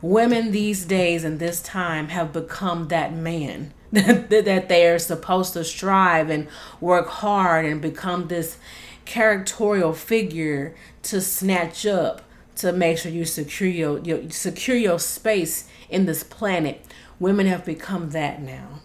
Women 0.03 0.51
these 0.51 0.85
days 0.85 1.25
and 1.25 1.39
this 1.39 1.63
time 1.63 2.09
have 2.09 2.33
become 2.33 2.89
that 2.89 3.15
man 3.15 3.73
that, 3.93 4.29
that 4.31 4.69
they 4.69 4.87
are 4.89 4.99
supposed 4.99 5.53
to 5.55 5.65
strive 5.65 6.29
and 6.29 6.49
work 6.81 7.09
hard 7.09 7.65
and 7.65 7.81
become 7.81 8.29
this 8.29 8.59
characterial 9.05 9.93
figure 9.93 10.75
to 11.03 11.21
snatch 11.21 11.87
up 11.87 12.23
to 12.57 12.73
make 12.73 12.99
sure 12.99 13.11
you 13.11 13.25
secure 13.25 13.69
your, 13.69 13.99
your 14.01 14.31
secure 14.31 14.77
your 14.77 14.99
space 14.99 15.69
in 15.89 16.07
this 16.07 16.23
planet. 16.23 16.85
Women 17.19 17.47
have 17.47 17.65
become 17.65 18.11
that 18.11 18.43
now 18.43 18.81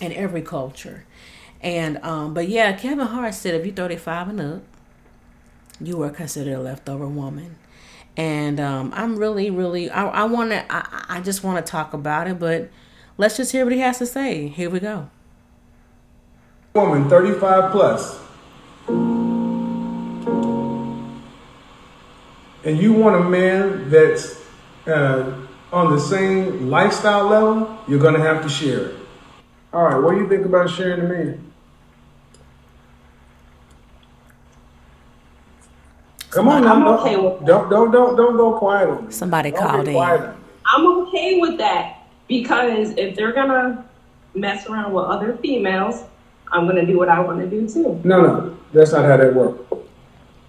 in 0.00 0.12
every 0.12 0.42
culture. 0.42 1.04
And 1.60 1.98
um, 1.98 2.34
but 2.34 2.48
yeah, 2.48 2.72
Kevin 2.72 3.06
Hart 3.06 3.34
said 3.34 3.54
if 3.54 3.64
you're 3.64 3.74
35 3.74 4.28
and 4.28 4.40
up, 4.40 4.62
you 5.80 6.02
are 6.02 6.10
considered 6.10 6.54
a 6.54 6.60
leftover 6.60 7.06
woman. 7.06 7.56
And 8.16 8.60
um, 8.60 8.92
I'm 8.94 9.16
really, 9.16 9.50
really, 9.50 9.90
I, 9.90 10.06
I 10.06 10.24
want 10.24 10.50
to, 10.50 10.64
I, 10.70 11.04
I 11.08 11.20
just 11.20 11.42
want 11.42 11.64
to 11.64 11.70
talk 11.70 11.94
about 11.94 12.28
it, 12.28 12.38
but 12.38 12.68
let's 13.16 13.38
just 13.38 13.52
hear 13.52 13.64
what 13.64 13.72
he 13.72 13.80
has 13.80 13.98
to 13.98 14.06
say. 14.06 14.48
Here 14.48 14.68
we 14.68 14.80
go. 14.80 15.08
Woman, 16.74 17.08
35 17.08 17.72
plus 17.72 18.18
and 22.64 22.78
you 22.78 22.92
want 22.92 23.16
a 23.16 23.28
man 23.28 23.90
that's 23.90 24.40
uh, 24.86 25.32
on 25.72 25.92
the 25.92 26.00
same 26.00 26.68
lifestyle 26.70 27.26
level, 27.26 27.78
you're 27.88 27.98
going 27.98 28.14
to 28.14 28.20
have 28.20 28.42
to 28.42 28.48
share 28.48 28.86
it. 28.88 28.96
All 29.72 29.84
right, 29.84 29.96
what 29.96 30.12
do 30.12 30.18
you 30.20 30.28
think 30.28 30.44
about 30.44 30.68
sharing 30.68 31.00
a 31.00 31.08
man? 31.08 31.52
Come 36.30 36.48
on, 36.48 36.66
I'm 36.66 36.80
don't, 36.80 37.00
okay 37.00 37.16
with 37.16 37.38
that. 37.40 37.46
don't 37.46 37.68
don't 37.68 37.90
don't 37.90 38.16
don't 38.16 38.36
go 38.38 38.58
quiet 38.58 38.88
on 38.88 39.06
me. 39.06 39.12
Somebody 39.12 39.50
Don't 39.50 39.60
called 39.68 39.86
in. 39.88 39.94
quiet. 39.94 40.34
I'm 40.64 40.86
okay 41.06 41.38
with 41.40 41.58
that 41.58 42.06
because 42.26 42.92
if 42.96 43.14
they're 43.14 43.32
gonna 43.32 43.84
mess 44.34 44.66
around 44.66 44.94
with 44.94 45.04
other 45.04 45.36
females, 45.42 46.04
I'm 46.50 46.66
gonna 46.66 46.86
do 46.86 46.96
what 46.96 47.10
I 47.10 47.20
want 47.20 47.40
to 47.40 47.46
do 47.50 47.68
too. 47.68 48.00
No, 48.02 48.22
no, 48.22 48.56
that's 48.72 48.92
not 48.92 49.04
how 49.04 49.18
that 49.18 49.34
works. 49.34 49.60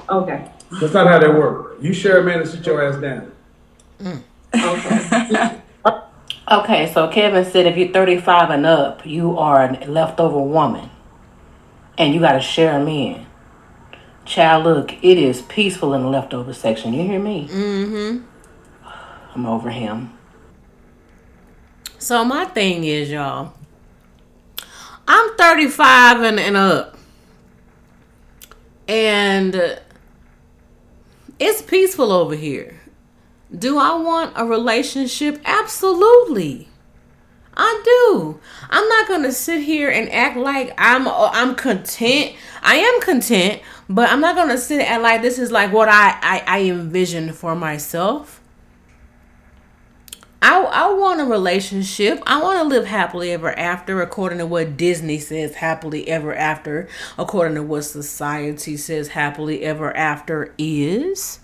Okay. 0.10 0.50
That's 0.80 0.94
not 0.94 1.08
how 1.08 1.20
that 1.20 1.34
works. 1.34 1.84
You 1.84 1.94
share 1.94 2.20
a 2.20 2.24
man 2.24 2.42
and 2.42 2.50
sit 2.50 2.66
your 2.66 2.82
ass 2.82 3.00
down. 3.00 3.32
Okay. 4.56 5.60
Okay, 6.52 6.92
so 6.94 7.08
Kevin 7.08 7.46
said 7.46 7.66
if 7.66 7.78
you're 7.78 7.92
35 7.92 8.50
and 8.50 8.66
up, 8.66 9.06
you 9.06 9.38
are 9.38 9.64
a 9.64 9.86
leftover 9.86 10.42
woman. 10.42 10.90
And 11.98 12.14
you 12.14 12.20
got 12.20 12.34
to 12.34 12.42
share 12.42 12.78
them 12.78 12.88
in. 12.88 13.26
Child, 14.26 14.64
look, 14.66 15.04
it 15.04 15.18
is 15.18 15.42
peaceful 15.44 15.94
in 15.94 16.04
the 16.04 16.10
leftover 16.10 16.54
section. 16.54 16.94
You 16.94 17.04
hear 17.04 17.20
me? 17.20 17.48
Mm-hmm. 17.50 18.26
I'm 19.34 19.46
over 19.46 19.70
him. 19.70 20.18
So 21.98 22.26
my 22.26 22.46
thing 22.46 22.84
is, 22.84 23.10
y'all, 23.10 23.54
I'm 25.08 25.36
35 25.36 26.22
and, 26.22 26.40
and 26.40 26.58
up. 26.58 26.98
And 28.88 29.56
uh, 29.56 29.76
it's 31.40 31.62
peaceful 31.62 32.12
over 32.12 32.36
here. 32.36 32.82
Do 33.56 33.78
I 33.78 33.96
want 33.96 34.34
a 34.36 34.46
relationship? 34.46 35.40
Absolutely. 35.46 36.70
I 37.56 37.82
do. 37.86 38.40
I'm 38.70 38.88
not 38.90 39.08
going 39.08 39.24
to 39.24 39.32
sit 39.32 39.62
here 39.62 39.90
and 39.90 40.12
act 40.12 40.38
like 40.38 40.74
I'm 40.78 41.08
I'm 41.08 41.56
content. 41.56 42.36
I 42.64 42.76
am 42.78 43.02
content, 43.02 43.62
but 43.88 44.10
I'm 44.10 44.22
not 44.22 44.36
going 44.36 44.50
to 44.50 44.58
sit 44.58 44.82
and 44.82 45.04
like 45.04 45.22
this 45.22 45.38
is 45.38 45.52
like 45.52 45.72
what 45.72 45.88
I 45.88 46.18
I, 46.22 46.44
I 46.48 46.62
envision 46.64 47.32
for 47.32 47.56
myself. 47.56 48.42
I, 50.44 50.60
I 50.62 50.94
want 50.94 51.22
a 51.22 51.24
relationship. 51.24 52.22
I 52.28 52.42
want 52.42 52.60
to 52.60 52.68
live 52.68 52.86
happily 52.86 53.32
ever 53.32 53.58
after, 53.58 54.02
according 54.02 54.40
to 54.40 54.46
what 54.46 54.76
Disney 54.76 55.18
says 55.18 55.56
happily 55.56 56.10
ever 56.10 56.36
after, 56.36 56.90
according 57.18 57.56
to 57.56 57.64
what 57.64 57.84
society 57.84 58.76
says 58.76 59.08
happily 59.08 59.64
ever 59.64 59.96
after 59.96 60.54
is. 60.58 61.40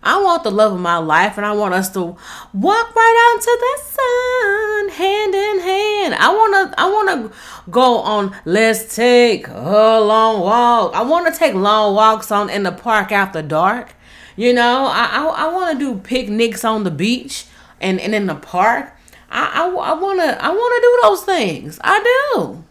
I 0.00 0.22
want 0.22 0.44
the 0.44 0.52
love 0.52 0.74
of 0.74 0.80
my 0.80 0.98
life 0.98 1.38
and 1.38 1.44
I 1.44 1.54
want 1.54 1.74
us 1.74 1.90
to 1.94 2.00
walk 2.00 2.94
right 2.94 3.32
out 3.32 3.34
into 3.34 3.58
the 3.60 3.82
sun 3.82 4.88
hand 4.90 5.34
in 5.34 5.60
hand. 5.60 6.14
I 6.14 6.28
want 6.28 6.72
to 6.72 6.80
I 6.80 6.88
want 6.88 7.32
to 7.32 7.70
go 7.70 7.98
on 7.98 8.36
let's 8.44 8.94
take 8.94 9.48
a 9.48 10.00
long 10.00 10.40
walk. 10.40 10.94
I 10.94 11.02
want 11.02 11.32
to 11.32 11.36
take 11.36 11.54
long 11.54 11.96
walks 11.96 12.30
on 12.30 12.48
in 12.48 12.62
the 12.62 12.70
park 12.70 13.10
after 13.10 13.42
dark. 13.42 13.94
You 14.36 14.52
know, 14.52 14.86
I 14.86 15.08
I, 15.10 15.46
I 15.46 15.52
want 15.52 15.76
to 15.76 15.84
do 15.84 15.98
picnics 15.98 16.64
on 16.64 16.84
the 16.84 16.92
beach 16.92 17.46
and, 17.84 18.00
and 18.00 18.14
in 18.14 18.26
the 18.26 18.34
park. 18.34 18.92
I 19.30 19.62
I, 19.62 19.68
I 19.68 19.92
want 19.94 20.20
to 20.20 20.44
I 20.44 20.48
want 20.48 20.74
to 20.74 20.80
do 20.80 21.00
those 21.02 21.24
things. 21.24 21.78
I 21.84 22.32
do. 22.34 22.64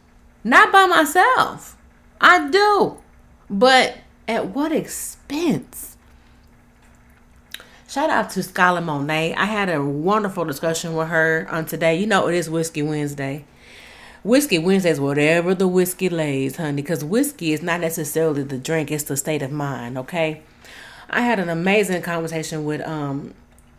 Not 0.43 0.71
by 0.71 0.85
myself. 0.87 1.77
I 2.19 2.49
do. 2.49 2.97
But 3.49 3.97
at 4.27 4.47
what 4.47 4.71
expense? 4.71 5.97
Shout 7.87 8.09
out 8.09 8.31
to 8.31 8.39
Skylar 8.39 8.83
Monet. 8.83 9.35
I 9.35 9.45
had 9.45 9.69
a 9.69 9.83
wonderful 9.83 10.45
discussion 10.45 10.95
with 10.95 11.09
her 11.09 11.47
on 11.51 11.65
today. 11.65 11.95
You 11.95 12.07
know, 12.07 12.27
it 12.27 12.35
is 12.35 12.49
Whiskey 12.49 12.81
Wednesday. 12.81 13.45
Whiskey 14.23 14.57
Wednesdays, 14.57 14.99
whatever 14.99 15.53
the 15.53 15.67
whiskey 15.67 16.07
lays, 16.07 16.55
honey, 16.55 16.81
because 16.81 17.03
whiskey 17.03 17.51
is 17.51 17.61
not 17.61 17.81
necessarily 17.81 18.41
the 18.41 18.57
drink, 18.57 18.89
it's 18.89 19.03
the 19.03 19.17
state 19.17 19.41
of 19.41 19.51
mind, 19.51 19.97
okay? 19.97 20.41
I 21.09 21.21
had 21.21 21.39
an 21.39 21.49
amazing 21.49 22.01
conversation 22.03 22.63
with 22.63 22.81
um 22.87 23.33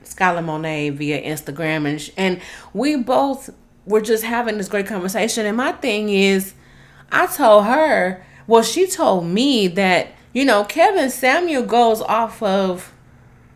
Skylar 0.05 0.45
Monet 0.45 0.91
via 0.91 1.23
Instagram, 1.23 1.87
and, 1.87 2.13
and 2.17 2.41
we 2.73 2.97
both 2.97 3.51
were 3.87 4.01
just 4.01 4.25
having 4.25 4.59
this 4.59 4.69
great 4.69 4.87
conversation. 4.87 5.47
And 5.47 5.57
my 5.57 5.73
thing 5.73 6.09
is, 6.09 6.55
I 7.13 7.27
told 7.27 7.67
her, 7.67 8.25
well, 8.47 8.63
she 8.63 8.87
told 8.87 9.27
me 9.27 9.69
that, 9.69 10.09
you 10.33 10.45
know, 10.45 10.65
Kevin 10.65 11.11
Samuel 11.11 11.65
goes 11.65 12.01
off 12.03 12.43
of 12.43 12.93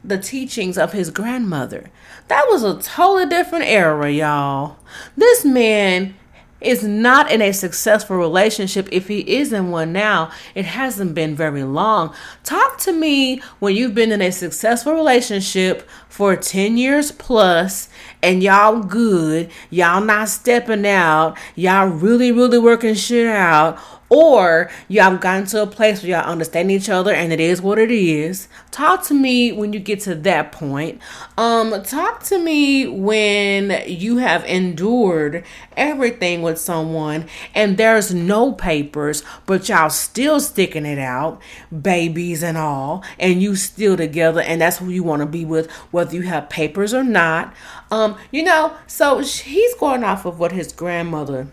the 0.05 0.19
teachings 0.19 0.79
of 0.79 0.93
his 0.93 1.11
grandmother. 1.11 1.91
That 2.29 2.47
was 2.49 2.63
a 2.63 2.81
totally 2.81 3.27
different 3.27 3.65
era, 3.65 4.11
y'all. 4.11 4.77
This 5.17 5.45
man 5.45 6.15
is 6.61 6.83
not 6.83 7.31
in 7.31 7.41
a 7.41 7.53
successful 7.53 8.17
relationship. 8.17 8.89
If 8.91 9.09
he 9.09 9.21
is 9.21 9.53
in 9.53 9.71
one 9.71 9.93
now, 9.93 10.31
it 10.55 10.65
hasn't 10.65 11.15
been 11.15 11.35
very 11.35 11.63
long. 11.63 12.15
Talk 12.45 12.79
to 12.79 12.93
me 12.93 13.41
when 13.59 13.77
you've 13.77 13.95
been 13.95 14.13
in 14.13 14.23
a 14.23 14.33
successful 14.33 14.93
relationship 14.93 15.89
for 16.09 16.35
10 16.37 16.77
years 16.77 17.13
plus 17.13 17.89
and 18.23 18.43
y'all 18.43 18.83
good, 18.83 19.51
y'all 19.71 20.01
not 20.01 20.29
stepping 20.29 20.87
out, 20.87 21.39
y'all 21.55 21.89
really, 21.89 22.33
really 22.33 22.59
working 22.59 22.95
shit 22.95 23.27
out, 23.27 23.79
or 24.09 24.71
y'all 24.89 25.11
have 25.11 25.21
gotten 25.21 25.47
to 25.47 25.63
a 25.63 25.67
place 25.67 26.03
where 26.03 26.13
y'all 26.13 26.31
understand 26.31 26.71
each 26.71 26.89
other 26.89 27.13
and 27.13 27.33
it 27.33 27.41
is 27.41 27.61
what 27.61 27.79
it 27.79 27.91
is. 27.91 28.49
Talk 28.71 29.05
to 29.07 29.15
me 29.15 29.53
when 29.53 29.73
you 29.73 29.81
get 29.81 30.01
to 30.01 30.15
that 30.15 30.53
point. 30.53 31.01
Um, 31.37 31.83
talk 31.83 32.23
to 32.25 32.39
me 32.39 32.87
when 32.87 33.83
you 33.87 34.19
have 34.19 34.45
endured 34.45 35.45
everything 35.77 36.43
with 36.43 36.59
someone 36.59 37.27
and 37.55 37.77
there's 37.77 38.15
no 38.15 38.53
papers, 38.53 39.23
but 39.47 39.69
y'all 39.69 39.91
still 39.91 40.41
sticking 40.41 40.87
it 40.87 40.99
out, 40.99 41.41
babies 41.83 42.43
and 42.43 42.57
all, 42.57 43.05
and 43.19 43.43
you 43.43 43.57
still 43.57 43.97
together, 43.97 44.41
and 44.41 44.61
that's 44.61 44.79
who 44.79 44.89
you 44.89 45.03
want 45.03 45.21
to 45.21 45.27
be 45.27 45.45
with, 45.45 45.71
whether 45.91 46.15
you 46.15 46.23
have 46.23 46.49
papers 46.49 46.95
or 46.95 47.05
not. 47.05 47.55
Um, 47.91 48.17
you 48.31 48.43
know, 48.43 48.75
so 48.87 49.19
he's 49.19 49.75
going 49.75 50.05
off 50.05 50.25
of 50.25 50.39
what 50.39 50.53
his 50.53 50.73
grandmother 50.73 51.49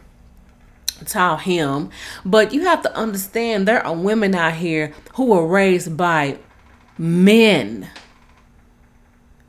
taught 1.06 1.42
him. 1.42 1.90
But 2.24 2.54
you 2.54 2.62
have 2.66 2.82
to 2.84 2.96
understand 2.96 3.68
there 3.68 3.86
are 3.86 3.96
women 3.96 4.36
out 4.36 4.54
here 4.54 4.94
who 5.16 5.26
were 5.26 5.48
raised 5.48 5.98
by 5.98 6.38
men. 6.98 7.90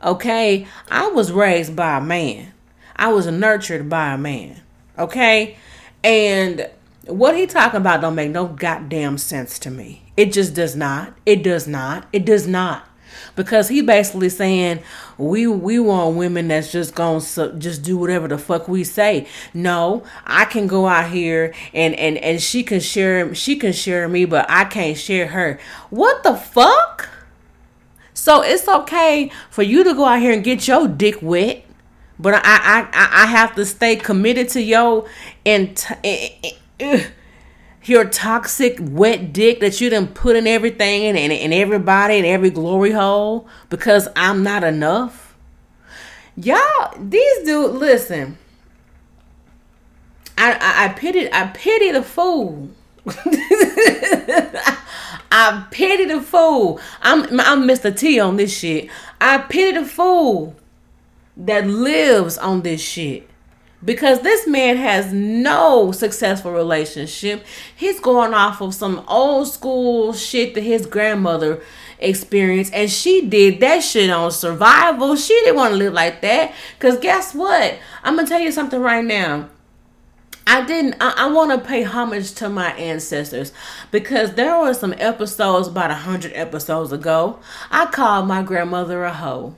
Okay? 0.02 0.66
I 0.90 1.09
was 1.09 1.32
raised 1.32 1.76
by 1.76 1.98
a 1.98 2.00
man. 2.00 2.52
I 2.96 3.12
was 3.12 3.26
nurtured 3.26 3.88
by 3.88 4.12
a 4.14 4.18
man. 4.18 4.62
Okay? 4.98 5.56
And 6.02 6.70
what 7.06 7.37
he 7.37 7.46
talking 7.46 7.80
about 7.80 8.00
don't 8.00 8.14
make 8.14 8.30
no 8.30 8.46
goddamn 8.46 9.18
sense 9.18 9.59
to 9.61 9.70
me. 9.70 10.12
It 10.16 10.32
just 10.32 10.54
does 10.54 10.74
not. 10.74 11.14
It 11.26 11.42
does 11.42 11.66
not. 11.68 12.06
It 12.12 12.24
does 12.24 12.46
not 12.46 12.88
because 13.37 13.68
he 13.68 13.83
basically 13.83 14.29
saying 14.29 14.83
we 15.18 15.46
we 15.46 15.79
want 15.79 16.16
women 16.16 16.49
that's 16.49 16.72
just 16.72 16.94
gonna 16.94 17.20
just 17.59 17.83
do 17.83 17.96
whatever 17.96 18.27
the 18.27 18.38
fuck 18.38 18.66
we 18.66 18.83
say. 18.83 19.29
No, 19.55 20.03
I 20.25 20.46
can 20.46 20.66
go 20.66 20.87
out 20.87 21.11
here 21.11 21.55
and 21.72 21.94
and 21.94 22.18
and 22.18 22.42
she 22.42 22.64
can 22.64 22.81
share 22.81 23.35
she 23.35 23.57
can 23.57 23.72
share 23.72 24.09
me, 24.09 24.25
but 24.25 24.46
I 24.49 24.64
can't 24.64 24.96
share 24.96 25.29
her. 25.29 25.61
What 25.90 26.25
the 26.25 26.35
fuck? 26.35 27.11
So 28.14 28.42
it's 28.42 28.66
okay 28.66 29.31
for 29.51 29.62
you 29.62 29.85
to 29.85 29.94
go 29.94 30.07
out 30.07 30.20
here 30.20 30.33
and 30.33 30.42
get 30.42 30.66
your 30.66 30.88
dick 30.88 31.18
wet, 31.20 31.64
but 32.18 32.35
I 32.35 32.40
I 32.44 32.88
I, 32.92 33.27
have 33.27 33.55
to 33.57 33.64
stay 33.64 33.94
committed 33.94 34.49
to 34.51 34.62
your 34.62 35.07
and. 35.44 35.87
Your 37.88 38.05
toxic 38.05 38.79
wet 38.81 39.33
dick 39.33 39.61
that 39.61 39.81
you 39.81 39.90
done 39.90 40.09
put 40.09 40.37
in 40.37 40.46
everything 40.46 41.05
and, 41.05 41.16
and, 41.16 41.55
everybody 41.55 42.16
and 42.16 42.27
every 42.27 42.51
glory 42.51 42.92
hole 42.92 43.46
because 43.68 44.09
I'm 44.16 44.42
not 44.42 44.64
enough. 44.64 45.37
Y'all, 46.37 46.92
these 46.99 47.44
dudes, 47.44 47.75
listen. 47.75 48.38
I, 50.38 50.53
I, 50.53 50.85
I 50.85 50.88
pity 50.88 51.33
I 51.33 51.46
pity 51.46 51.92
the 51.92 52.03
fool. 52.03 52.68
I 55.33 55.66
pity 55.70 56.05
the 56.05 56.20
fool. 56.20 56.79
I'm 57.01 57.40
I'm 57.40 57.66
Mr. 57.66 57.96
T 57.96 58.20
on 58.20 58.37
this 58.37 58.57
shit. 58.57 58.90
I 59.18 59.38
pity 59.38 59.79
the 59.79 59.87
fool 59.87 60.55
that 61.38 61.66
lives 61.66 62.37
on 62.37 62.62
this 62.62 62.83
shit 62.83 63.29
because 63.87 64.20
this 64.20 64.46
man 64.46 64.77
has 64.77 65.12
no 65.12 65.92
successful 65.92 66.51
relationship. 66.51 67.46
He's 67.75 68.01
going 68.01 68.35
off 68.35 68.61
of 68.61 68.75
some 68.75 69.03
old 69.09 69.49
school 69.49 70.12
shit 70.12 70.55
that 70.55 70.62
his 70.62 70.85
grandmother 70.85 71.62
experienced, 72.01 72.75
and 72.75 72.90
she 72.90 73.27
did 73.27 73.61
that 73.61 73.83
shit 73.83 74.11
on 74.11 74.33
survival. 74.33 75.16
She 75.16 75.33
didn't 75.35 75.57
want 75.57 75.72
to 75.72 75.79
live 75.79 75.94
like 75.94 76.20
that. 76.20 76.53
Because 76.79 76.99
guess 76.99 77.35
what? 77.35 77.79
I'm 78.03 78.16
going 78.16 78.27
to 78.27 78.31
tell 78.31 78.40
you 78.40 78.53
something 78.53 78.81
right 78.81 79.05
now. 79.05 79.49
I 80.49 80.64
didn't. 80.64 80.96
I, 81.01 81.14
I 81.16 81.27
want 81.27 81.51
to 81.53 81.66
pay 81.66 81.83
homage 81.83 82.33
to 82.35 82.49
my 82.49 82.72
ancestors 82.72 83.53
because 83.90 84.35
there 84.35 84.59
were 84.59 84.75
some 84.75 84.94
episodes 84.96 85.66
about 85.68 85.90
a 85.90 85.94
hundred 85.94 86.33
episodes 86.35 86.92
ago. 86.92 87.40
I 87.70 87.87
called 87.87 88.29
my 88.29 88.42
grandmother 88.42 89.05
a 89.05 89.12
hoe. 89.12 89.57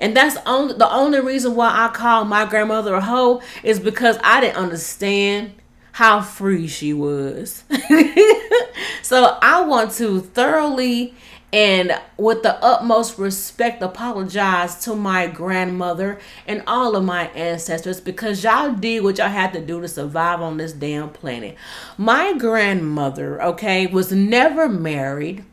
And 0.00 0.16
that's 0.16 0.36
only 0.46 0.74
the 0.74 0.90
only 0.90 1.20
reason 1.20 1.54
why 1.54 1.70
I 1.74 1.88
call 1.88 2.24
my 2.24 2.44
grandmother 2.44 2.94
a 2.94 3.00
hoe 3.00 3.42
is 3.62 3.80
because 3.80 4.18
I 4.22 4.40
didn't 4.40 4.56
understand 4.56 5.52
how 5.92 6.20
free 6.20 6.68
she 6.68 6.92
was. 6.92 7.64
so 9.02 9.38
I 9.42 9.62
want 9.66 9.92
to 9.92 10.20
thoroughly 10.20 11.14
and 11.52 11.98
with 12.18 12.42
the 12.42 12.62
utmost 12.62 13.18
respect 13.18 13.82
apologize 13.82 14.84
to 14.84 14.94
my 14.94 15.26
grandmother 15.26 16.18
and 16.46 16.62
all 16.66 16.94
of 16.94 17.04
my 17.04 17.28
ancestors 17.28 18.00
because 18.00 18.44
y'all 18.44 18.72
did 18.72 19.02
what 19.02 19.16
y'all 19.16 19.28
had 19.28 19.54
to 19.54 19.64
do 19.64 19.80
to 19.80 19.88
survive 19.88 20.42
on 20.42 20.58
this 20.58 20.72
damn 20.72 21.08
planet. 21.08 21.56
My 21.96 22.34
grandmother, 22.36 23.42
okay, 23.42 23.86
was 23.86 24.12
never 24.12 24.68
married 24.68 25.44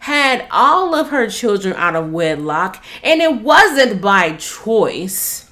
had 0.00 0.46
all 0.50 0.94
of 0.94 1.10
her 1.10 1.28
children 1.28 1.74
out 1.74 1.96
of 1.96 2.10
wedlock, 2.10 2.82
and 3.02 3.20
it 3.20 3.42
wasn't 3.42 4.00
by 4.00 4.32
choice 4.36 5.50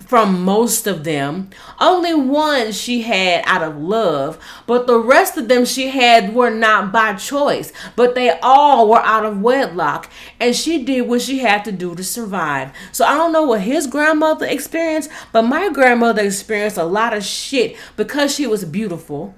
from 0.00 0.42
most 0.42 0.86
of 0.86 1.04
them. 1.04 1.48
Only 1.80 2.12
one 2.14 2.72
she 2.72 3.02
had 3.02 3.42
out 3.46 3.62
of 3.62 3.76
love, 3.76 4.38
but 4.66 4.86
the 4.86 4.98
rest 4.98 5.38
of 5.38 5.48
them 5.48 5.64
she 5.64 5.88
had 5.88 6.34
were 6.34 6.50
not 6.50 6.92
by 6.92 7.14
choice, 7.14 7.72
but 7.96 8.14
they 8.14 8.38
all 8.40 8.88
were 8.88 9.00
out 9.00 9.24
of 9.24 9.40
wedlock, 9.40 10.10
and 10.38 10.54
she 10.54 10.84
did 10.84 11.08
what 11.08 11.22
she 11.22 11.38
had 11.38 11.64
to 11.64 11.72
do 11.72 11.94
to 11.94 12.04
survive. 12.04 12.72
So 12.92 13.04
I 13.04 13.14
don't 13.14 13.32
know 13.32 13.44
what 13.44 13.62
his 13.62 13.86
grandmother 13.86 14.46
experienced, 14.46 15.10
but 15.32 15.42
my 15.42 15.70
grandmother 15.70 16.22
experienced 16.22 16.76
a 16.76 16.84
lot 16.84 17.14
of 17.14 17.24
shit 17.24 17.76
because 17.96 18.34
she 18.34 18.46
was 18.46 18.64
beautiful 18.64 19.34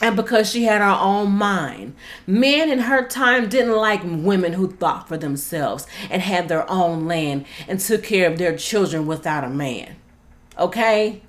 and 0.00 0.14
because 0.14 0.50
she 0.50 0.64
had 0.64 0.80
her 0.80 0.98
own 1.00 1.32
mind. 1.32 1.94
Men 2.26 2.70
in 2.70 2.80
her 2.80 3.06
time 3.06 3.48
didn't 3.48 3.76
like 3.76 4.02
women 4.04 4.52
who 4.52 4.70
thought 4.70 5.08
for 5.08 5.16
themselves 5.16 5.86
and 6.10 6.20
had 6.20 6.48
their 6.48 6.70
own 6.70 7.06
land 7.06 7.46
and 7.66 7.80
took 7.80 8.02
care 8.02 8.30
of 8.30 8.38
their 8.38 8.56
children 8.56 9.06
without 9.06 9.44
a 9.44 9.48
man. 9.48 9.96
Okay? 10.58 11.22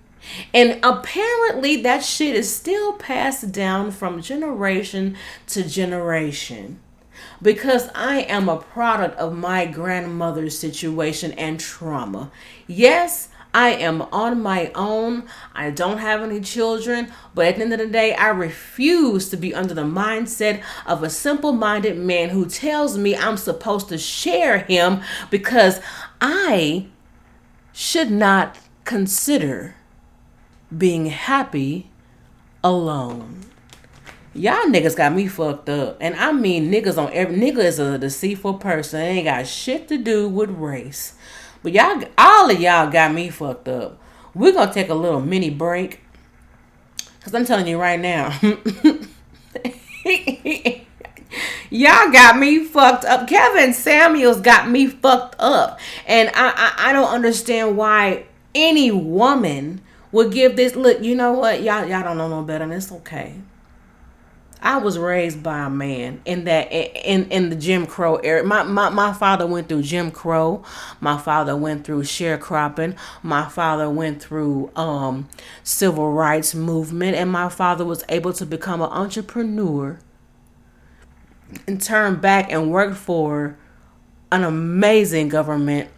And 0.54 0.80
apparently 0.84 1.82
that 1.82 2.04
shit 2.04 2.36
is 2.36 2.54
still 2.54 2.94
passed 2.94 3.52
down 3.52 3.92
from 3.92 4.22
generation 4.22 5.16
to 5.48 5.68
generation. 5.68 6.80
Because 7.42 7.90
I 7.96 8.22
am 8.22 8.50
a 8.50 8.58
product 8.58 9.18
of 9.18 9.36
my 9.36 9.66
grandmother's 9.66 10.58
situation 10.58 11.32
and 11.34 11.60
trauma. 11.60 12.32
Yes, 12.66 13.30
I 13.58 13.70
am 13.70 14.04
on 14.12 14.44
my 14.44 14.72
own. 14.76 15.24
I 15.56 15.72
don't 15.72 15.98
have 15.98 16.22
any 16.22 16.42
children, 16.42 17.12
but 17.34 17.48
at 17.48 17.56
the 17.56 17.64
end 17.64 17.74
of 17.74 17.80
the 17.80 17.88
day, 17.88 18.14
I 18.14 18.28
refuse 18.28 19.30
to 19.30 19.36
be 19.36 19.52
under 19.52 19.74
the 19.74 19.82
mindset 19.82 20.62
of 20.86 21.02
a 21.02 21.10
simple 21.10 21.54
minded 21.54 21.98
man 21.98 22.30
who 22.30 22.46
tells 22.46 23.00
me 23.00 23.16
I'm 23.16 23.36
supposed 23.36 23.90
to 23.90 23.98
share 23.98 24.60
him 24.60 25.02
because 25.32 25.82
I 26.22 26.86
should 27.74 28.12
not 28.12 28.60
consider 28.86 29.74
being 30.78 31.08
happy 31.08 31.90
alone. 32.64 33.42
Y'all 34.36 34.68
niggas 34.68 34.96
got 34.96 35.16
me 35.16 35.28
fucked 35.28 35.68
up. 35.68 35.98
And 36.00 36.16
I 36.16 36.32
mean 36.32 36.72
niggas 36.72 37.00
on 37.00 37.12
every 37.12 37.36
nigga 37.36 37.64
is 37.64 37.80
a 37.80 37.98
deceitful 37.98 38.60
person. 38.60 39.00
They 39.00 39.08
ain't 39.08 39.26
got 39.26 39.48
shit 39.48 39.88
to 39.88 39.98
do 39.98 40.30
with 40.30 40.52
race. 40.52 41.16
But 41.68 41.74
y'all, 41.74 42.02
all 42.18 42.50
of 42.50 42.62
y'all 42.62 42.90
got 42.90 43.14
me 43.14 43.30
fucked 43.30 43.68
up. 43.68 44.00
We're 44.34 44.54
gonna 44.54 44.72
take 44.72 44.88
a 44.88 44.94
little 44.94 45.20
mini 45.20 45.50
break. 45.50 46.00
Cause 47.20 47.36
I'm 47.36 47.44
telling 47.44 47.68
you 47.68 47.78
right 47.78 48.00
now. 48.00 48.30
y'all 51.70 52.10
got 52.10 52.38
me 52.38 52.64
fucked 52.64 53.04
up. 53.04 53.28
Kevin 53.28 53.74
Samuels 53.74 54.40
got 54.40 54.70
me 54.70 54.88
fucked 54.88 55.36
up. 55.40 55.78
And 56.06 56.30
I, 56.30 56.54
I, 56.56 56.92
I 56.92 56.94
don't 56.94 57.10
understand 57.10 57.76
why 57.76 58.24
any 58.56 58.90
woman 58.90 59.82
would 60.14 60.32
give 60.32 60.56
this 60.56 60.74
look, 60.74 61.04
you 61.04 61.16
know 61.16 61.34
what? 61.34 61.64
Y'all 61.64 61.86
y'all 61.86 62.02
don't 62.02 62.18
know 62.18 62.30
no 62.30 62.44
better 62.44 62.64
and 62.64 62.72
it's 62.72 62.94
okay. 62.94 63.42
I 64.62 64.78
was 64.78 64.98
raised 64.98 65.44
by 65.44 65.66
a 65.66 65.70
man 65.70 66.22
in 66.26 66.46
that 66.46 66.72
in 66.72 67.30
in 67.30 67.50
the 67.50 67.56
Jim 67.56 67.86
Crow 67.86 68.16
era. 68.18 68.44
My, 68.44 68.64
my 68.64 68.90
my 68.90 69.14
father 69.14 69.46
went 69.46 69.70
through 69.70 69.84
Jim 69.84 70.10
Crow. 70.10 70.64
My 71.00 71.18
father 71.18 71.56
went 71.56 71.86
through 71.86 72.04
sharecropping. 72.04 72.98
My 73.22 73.48
father 73.48 73.90
went 73.90 74.22
through 74.22 74.72
um, 74.76 75.30
civil 75.64 76.12
rights 76.12 76.56
movement, 76.56 77.16
and 77.16 77.32
my 77.32 77.50
father 77.50 77.86
was 77.86 78.04
able 78.10 78.34
to 78.34 78.46
become 78.46 78.82
an 78.82 78.90
entrepreneur 78.90 80.00
and 81.68 81.82
turn 81.82 82.16
back 82.16 82.52
and 82.52 82.72
work 82.72 82.96
for 82.96 83.58
an 84.32 84.44
amazing 84.44 85.30
government 85.30 85.90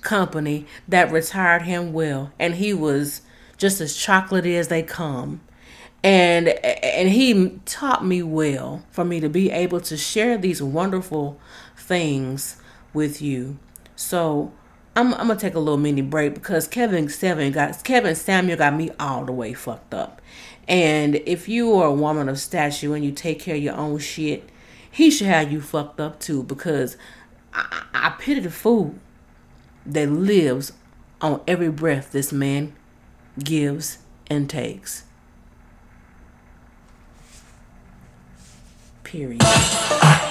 company 0.00 0.66
that 0.88 1.12
retired 1.12 1.62
him 1.62 1.92
well, 1.92 2.32
and 2.38 2.54
he 2.54 2.72
was 2.72 3.20
just 3.58 3.82
as 3.82 3.94
chocolatey 3.94 4.58
as 4.58 4.68
they 4.68 4.82
come 4.82 5.42
and 6.02 6.48
and 6.48 7.10
he 7.10 7.58
taught 7.66 8.04
me 8.04 8.22
well 8.22 8.82
for 8.90 9.04
me 9.04 9.20
to 9.20 9.28
be 9.28 9.50
able 9.50 9.80
to 9.80 9.96
share 9.96 10.38
these 10.38 10.62
wonderful 10.62 11.38
things 11.76 12.56
with 12.92 13.20
you 13.20 13.58
so 13.96 14.52
I'm, 14.96 15.14
I'm 15.14 15.28
gonna 15.28 15.38
take 15.38 15.54
a 15.54 15.58
little 15.58 15.76
mini 15.76 16.02
break 16.02 16.34
because 16.34 16.66
Kevin 16.66 17.08
Seven 17.08 17.52
got 17.52 17.84
Kevin 17.84 18.14
Samuel 18.14 18.58
got 18.58 18.74
me 18.74 18.90
all 18.98 19.24
the 19.24 19.32
way 19.32 19.52
fucked 19.52 19.94
up. 19.94 20.20
And 20.66 21.16
if 21.26 21.48
you 21.48 21.74
are 21.76 21.86
a 21.86 21.92
woman 21.92 22.28
of 22.28 22.38
stature 22.38 22.94
and 22.94 23.04
you 23.04 23.12
take 23.12 23.40
care 23.40 23.56
of 23.56 23.62
your 23.62 23.76
own 23.76 23.98
shit, 23.98 24.48
he 24.90 25.10
should 25.10 25.26
have 25.26 25.52
you 25.52 25.60
fucked 25.60 26.00
up 26.00 26.18
too 26.18 26.42
because 26.42 26.96
I, 27.52 27.84
I 27.94 28.10
pity 28.18 28.40
the 28.40 28.50
fool 28.50 28.94
that 29.86 30.10
lives 30.10 30.72
on 31.20 31.40
every 31.46 31.70
breath 31.70 32.12
this 32.12 32.32
man 32.32 32.74
gives 33.38 33.98
and 34.28 34.50
takes. 34.50 35.04
Period. 39.10 40.29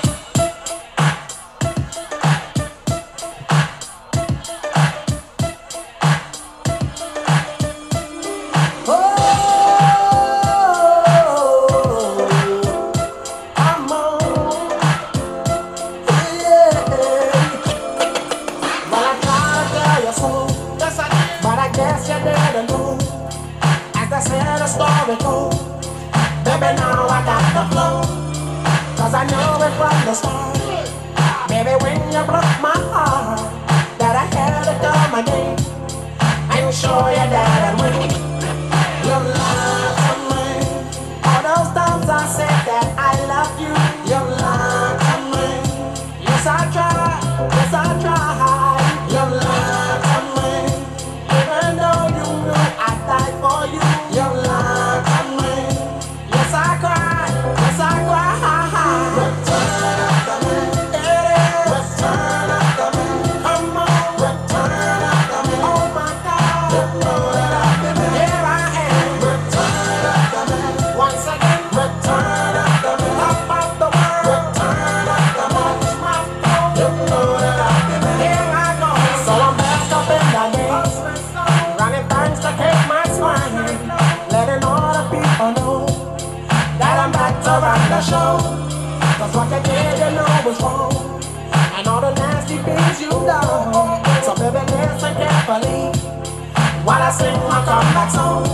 While 96.89 97.03
I 97.03 97.11
sing 97.11 97.37
my 97.47 97.63
comeback 97.65 98.09
song. 98.09 98.45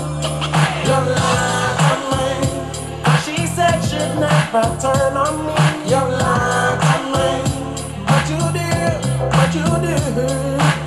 She 3.24 3.48
said 3.48 3.80
she'd 3.88 4.19
never 4.19 4.76
turn 4.78 5.15
on 5.15 5.45
me. 5.48 5.56
You 5.88 6.04
lied 6.19 6.78
to 6.84 6.95
me. 7.13 7.30
But 8.06 8.28
you 8.30 8.43
did, 8.52 9.00
but 9.32 9.56
you 9.56 9.63
did. 9.88 10.85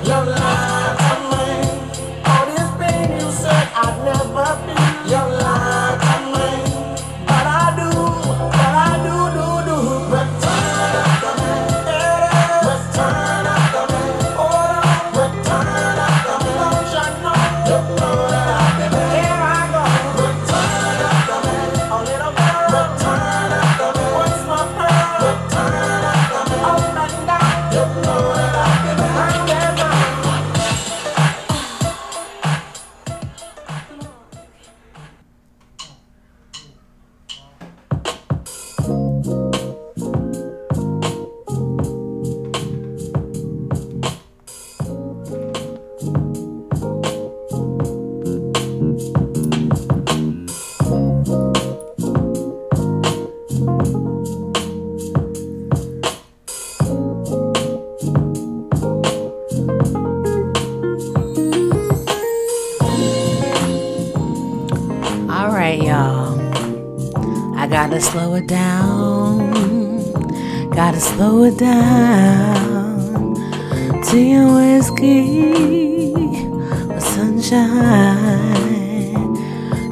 Sunshine. 77.49 79.35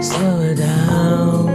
Slow 0.02 0.41
it 0.41 0.56
down. 0.58 1.48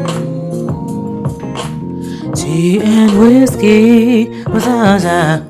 Tea 2.35 2.81
and 2.83 3.19
whiskey 3.19 4.43
sunshine. 4.45 5.49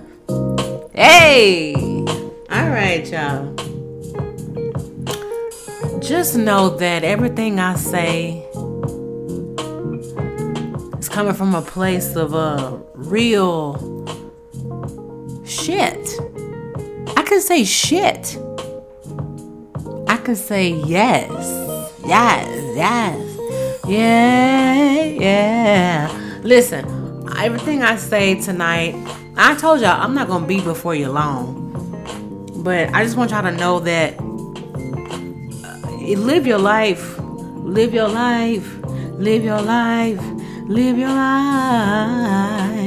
Hey! 0.95 1.75
All 2.51 2.69
right, 2.69 3.11
y'all 3.11 3.57
just 6.01 6.37
know 6.37 6.69
that 6.77 7.05
everything 7.05 7.59
I 7.59 7.77
say 7.77 8.47
is 10.99 11.09
coming 11.09 11.33
from 11.33 11.55
a 11.55 11.63
place 11.63 12.15
of 12.17 12.35
uh, 12.35 12.77
real 12.95 13.79
shit. 15.47 16.21
I 17.17 17.23
can 17.23 17.41
say 17.41 17.65
shit. 17.65 18.37
Can 20.25 20.37
say 20.37 20.69
yes, 20.69 21.29
yes, 22.07 22.77
yes, 22.77 23.39
yeah, 23.89 25.03
yeah. 25.03 26.39
Listen, 26.45 27.29
everything 27.37 27.83
I 27.83 27.97
say 27.97 28.41
tonight, 28.41 28.95
I 29.37 29.57
told 29.57 29.81
y'all 29.81 30.01
I'm 30.01 30.15
not 30.15 30.29
gonna 30.29 30.47
be 30.47 30.61
before 30.61 30.95
you 30.95 31.09
long, 31.09 31.73
but 32.63 32.95
I 32.95 33.03
just 33.03 33.17
want 33.17 33.33
y'all 33.33 33.43
to 33.43 33.51
know 33.51 33.81
that 33.81 34.17
uh, 34.21 34.25
live 36.17 36.47
your 36.47 36.59
life. 36.59 37.19
Live 37.19 37.93
your 37.93 38.09
life. 38.09 38.79
Live 39.19 39.43
your 39.43 39.61
life. 39.61 40.21
Live 40.69 40.99
your 40.99 41.09
life. 41.09 42.79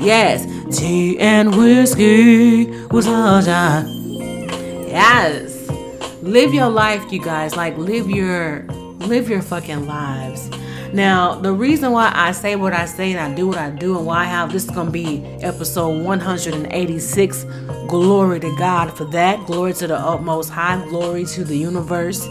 Yes, 0.00 0.46
tea 0.74 1.18
and 1.18 1.54
whiskey 1.54 2.70
was 2.88 3.06
all. 3.06 3.42
Yes. 4.88 5.45
Live 6.26 6.52
your 6.52 6.68
life, 6.68 7.12
you 7.12 7.20
guys. 7.20 7.54
Like 7.54 7.78
live 7.78 8.10
your 8.10 8.64
live 9.06 9.30
your 9.30 9.42
fucking 9.42 9.86
lives. 9.86 10.50
Now, 10.92 11.36
the 11.36 11.52
reason 11.52 11.92
why 11.92 12.10
I 12.12 12.32
say 12.32 12.56
what 12.56 12.72
I 12.72 12.86
say 12.86 13.12
and 13.12 13.20
I 13.20 13.32
do 13.32 13.46
what 13.46 13.58
I 13.58 13.70
do 13.70 13.96
and 13.96 14.04
why 14.04 14.22
I 14.22 14.24
have 14.24 14.52
this 14.52 14.64
is 14.64 14.70
gonna 14.70 14.90
be 14.90 15.24
episode 15.40 16.02
186. 16.02 17.44
Glory 17.86 18.40
to 18.40 18.56
God 18.56 18.96
for 18.96 19.04
that. 19.04 19.46
Glory 19.46 19.72
to 19.74 19.86
the 19.86 19.96
utmost 19.96 20.50
high. 20.50 20.84
Glory 20.88 21.26
to 21.26 21.44
the 21.44 21.56
universe. 21.56 22.26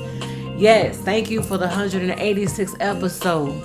Yes, 0.58 0.97
thank 0.97 1.31
you 1.31 1.41
for 1.41 1.58
the 1.58 1.67
186th 1.67 2.75
episode. 2.81 3.63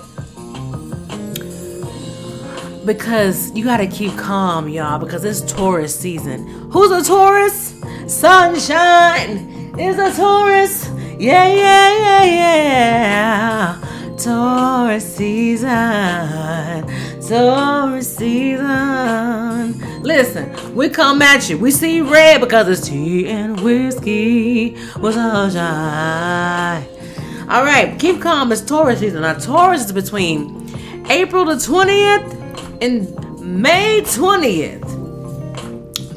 Because 2.85 3.53
you 3.53 3.65
gotta 3.65 3.87
keep 3.87 4.17
calm, 4.17 4.69
y'all, 4.69 4.97
because 4.97 5.25
it's 5.25 5.41
Taurus 5.41 5.93
season. 5.93 6.47
Who's 6.71 6.89
a 6.91 7.03
Taurus? 7.03 7.75
Sunshine 8.07 9.60
is 9.81 9.97
a 9.97 10.15
Taurus. 10.15 10.89
Yeah, 11.17 11.47
yeah, 11.47 11.97
yeah, 11.99 12.23
yeah. 12.23 14.15
Taurus 14.17 15.15
season, 15.15 15.69
Taurus 17.27 18.17
season. 18.17 20.03
Listen, 20.03 20.75
we 20.75 20.89
come 20.89 21.21
at 21.21 21.49
you. 21.49 21.57
We 21.57 21.71
see 21.71 22.01
red 22.01 22.41
because 22.41 22.67
it's 22.69 22.87
tea 22.87 23.27
and 23.27 23.59
whiskey. 23.61 24.75
What's 24.99 25.17
up, 25.17 25.51
shy? 25.51 26.87
All 27.49 27.63
right, 27.63 27.99
keep 27.99 28.21
calm. 28.21 28.51
It's 28.51 28.61
Taurus 28.61 28.99
season. 28.99 29.21
Now, 29.21 29.33
Taurus 29.33 29.85
is 29.85 29.91
between 29.91 30.69
April 31.09 31.45
the 31.45 31.55
20th 31.55 32.81
and 32.81 33.61
May 33.61 34.01
20th. 34.01 35.01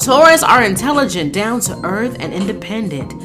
Taurus 0.05 0.43
are 0.43 0.63
intelligent, 0.63 1.33
down 1.33 1.61
to 1.61 1.81
earth, 1.83 2.17
and 2.21 2.35
independent. 2.35 3.24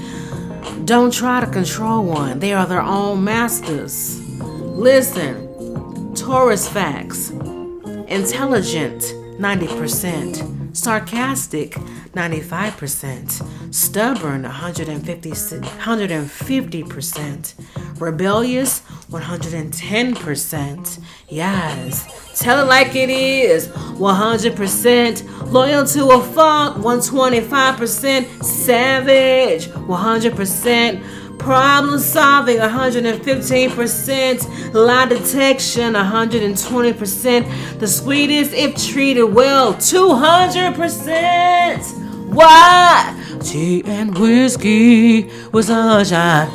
Don't 0.89 1.13
try 1.13 1.39
to 1.39 1.45
control 1.45 2.03
one, 2.03 2.39
they 2.39 2.51
are 2.51 2.65
their 2.65 2.81
own 2.81 3.23
masters. 3.23 4.19
Listen, 4.39 6.15
Taurus 6.15 6.67
facts. 6.67 7.29
Intelligent 7.29 9.03
90%, 9.37 10.75
sarcastic 10.75 11.73
95%, 12.15 13.71
stubborn 13.71 14.41
150, 14.41 15.29
150%, 15.29 17.53
rebellious 18.01 18.81
110%. 19.09 20.99
Yes, 21.27 22.39
tell 22.39 22.63
it 22.63 22.67
like 22.67 22.95
it 22.95 23.09
is 23.09 23.67
100%, 23.67 25.51
loyal 25.51 25.85
to 25.85 26.11
a 26.11 26.21
fault 26.21 26.77
125%, 26.77 28.43
savage 28.43 29.67
100%. 29.67 31.03
Problem 31.39 31.99
solving 31.99 32.57
115%, 32.57 34.73
lie 34.73 35.05
detection 35.05 35.93
120%, 35.93 37.79
the 37.79 37.87
sweetest 37.87 38.53
if 38.53 38.75
treated 38.75 39.23
well 39.23 39.73
200%. 39.73 42.33
What? 42.33 43.15
Tea 43.41 43.83
and 43.85 44.17
whiskey 44.17 45.29
was 45.51 45.69
a 45.69 46.03
shot. 46.05 46.49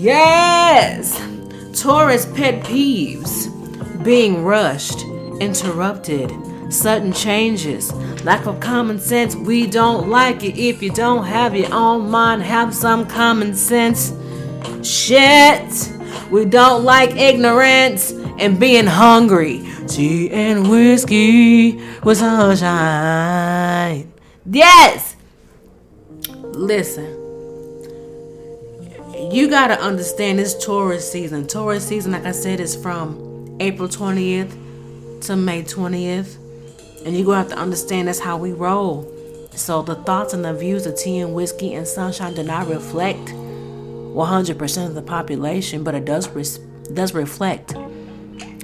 Yes! 0.00 1.20
Taurus 1.74 2.24
pet 2.24 2.62
peeves 2.62 3.48
being 4.04 4.44
rushed, 4.44 5.02
interrupted, 5.40 6.32
sudden 6.72 7.12
changes, 7.12 7.92
lack 8.22 8.46
of 8.46 8.60
common 8.60 9.00
sense. 9.00 9.34
We 9.34 9.66
don't 9.66 10.08
like 10.08 10.44
it 10.44 10.56
if 10.56 10.84
you 10.84 10.90
don't 10.90 11.24
have 11.24 11.56
your 11.56 11.74
own 11.74 12.08
mind, 12.10 12.44
have 12.44 12.76
some 12.76 13.08
common 13.08 13.56
sense. 13.56 14.12
Shit! 14.84 15.92
We 16.30 16.44
don't 16.44 16.84
like 16.84 17.16
ignorance 17.16 18.12
and 18.38 18.60
being 18.60 18.86
hungry. 18.86 19.68
Tea 19.88 20.30
and 20.30 20.70
whiskey 20.70 21.82
with 22.04 22.18
sunshine. 22.18 24.12
Yes! 24.46 25.16
Listen. 26.54 27.27
You 29.20 29.48
gotta 29.50 29.78
understand 29.80 30.38
this 30.38 30.56
Taurus 30.64 31.10
season. 31.10 31.48
Taurus 31.48 31.86
season, 31.86 32.12
like 32.12 32.24
I 32.24 32.30
said, 32.30 32.60
is 32.60 32.76
from 32.76 33.56
April 33.58 33.88
20th 33.88 34.52
to 35.22 35.34
May 35.34 35.64
20th. 35.64 36.36
And 37.04 37.16
you're 37.16 37.26
gonna 37.26 37.38
have 37.38 37.48
to 37.48 37.58
understand 37.58 38.06
that's 38.06 38.20
how 38.20 38.36
we 38.36 38.52
roll. 38.52 39.12
So 39.50 39.82
the 39.82 39.96
thoughts 39.96 40.34
and 40.34 40.44
the 40.44 40.54
views 40.54 40.86
of 40.86 40.94
tea 40.96 41.18
and 41.18 41.34
whiskey 41.34 41.74
and 41.74 41.86
sunshine 41.86 42.34
do 42.34 42.44
not 42.44 42.68
reflect 42.68 43.18
100% 43.18 44.86
of 44.86 44.94
the 44.94 45.02
population, 45.02 45.82
but 45.82 45.96
it 45.96 46.04
does 46.04 46.28
does 46.94 47.12
reflect 47.12 47.74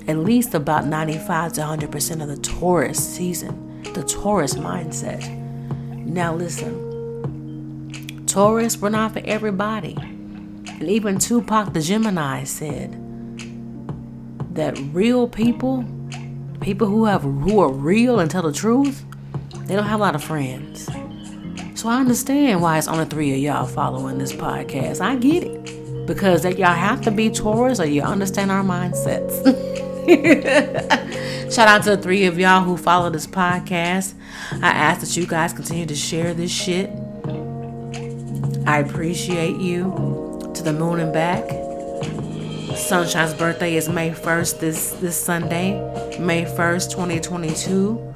at 0.06 0.18
least 0.18 0.54
about 0.54 0.86
95 0.86 1.54
to 1.54 1.62
100% 1.62 2.22
of 2.22 2.28
the 2.28 2.36
Taurus 2.36 2.98
season, 2.98 3.82
the 3.92 4.04
Taurus 4.04 4.54
mindset. 4.54 5.28
Now 6.06 6.32
listen, 6.32 8.24
Taurus, 8.26 8.76
we're 8.78 8.90
not 8.90 9.14
for 9.14 9.22
everybody. 9.24 10.13
And 10.80 10.88
even 10.88 11.18
Tupac 11.18 11.72
the 11.72 11.80
Gemini 11.80 12.44
said 12.44 12.92
that 14.54 14.78
real 14.92 15.26
people 15.28 15.84
people 16.60 16.86
who 16.86 17.04
have 17.04 17.22
who 17.22 17.60
are 17.60 17.70
real 17.70 18.20
and 18.20 18.30
tell 18.30 18.42
the 18.42 18.52
truth, 18.52 19.04
they 19.66 19.76
don't 19.76 19.84
have 19.84 20.00
a 20.00 20.02
lot 20.02 20.14
of 20.14 20.24
friends. 20.24 20.88
So 21.74 21.88
I 21.88 22.00
understand 22.00 22.62
why 22.62 22.78
it's 22.78 22.88
only 22.88 23.04
three 23.04 23.32
of 23.32 23.38
y'all 23.38 23.66
following 23.66 24.18
this 24.18 24.32
podcast. 24.32 25.00
I 25.00 25.16
get 25.16 25.44
it. 25.44 26.06
Because 26.06 26.42
that 26.42 26.58
y'all 26.58 26.74
have 26.74 27.00
to 27.02 27.10
be 27.10 27.30
Taurus 27.30 27.80
or 27.80 27.86
you 27.86 28.02
understand 28.02 28.50
our 28.50 28.62
mindsets. 28.62 29.42
Shout 31.54 31.68
out 31.68 31.82
to 31.84 31.96
the 31.96 32.02
three 32.02 32.26
of 32.26 32.38
y'all 32.38 32.62
who 32.62 32.76
follow 32.76 33.10
this 33.10 33.26
podcast. 33.26 34.14
I 34.52 34.68
ask 34.68 35.00
that 35.00 35.16
you 35.16 35.26
guys 35.26 35.52
continue 35.52 35.86
to 35.86 35.94
share 35.94 36.34
this 36.34 36.50
shit. 36.50 36.90
I 38.66 38.78
appreciate 38.78 39.56
you 39.56 40.13
to 40.54 40.62
the 40.62 40.72
moon 40.72 41.00
and 41.00 41.12
back. 41.12 41.44
Sunshine's 42.76 43.34
birthday 43.34 43.76
is 43.76 43.88
May 43.88 44.10
1st 44.10 44.60
this 44.60 44.92
this 44.92 45.16
Sunday, 45.16 45.72
May 46.18 46.44
1st, 46.44 46.90
2022. 46.90 48.12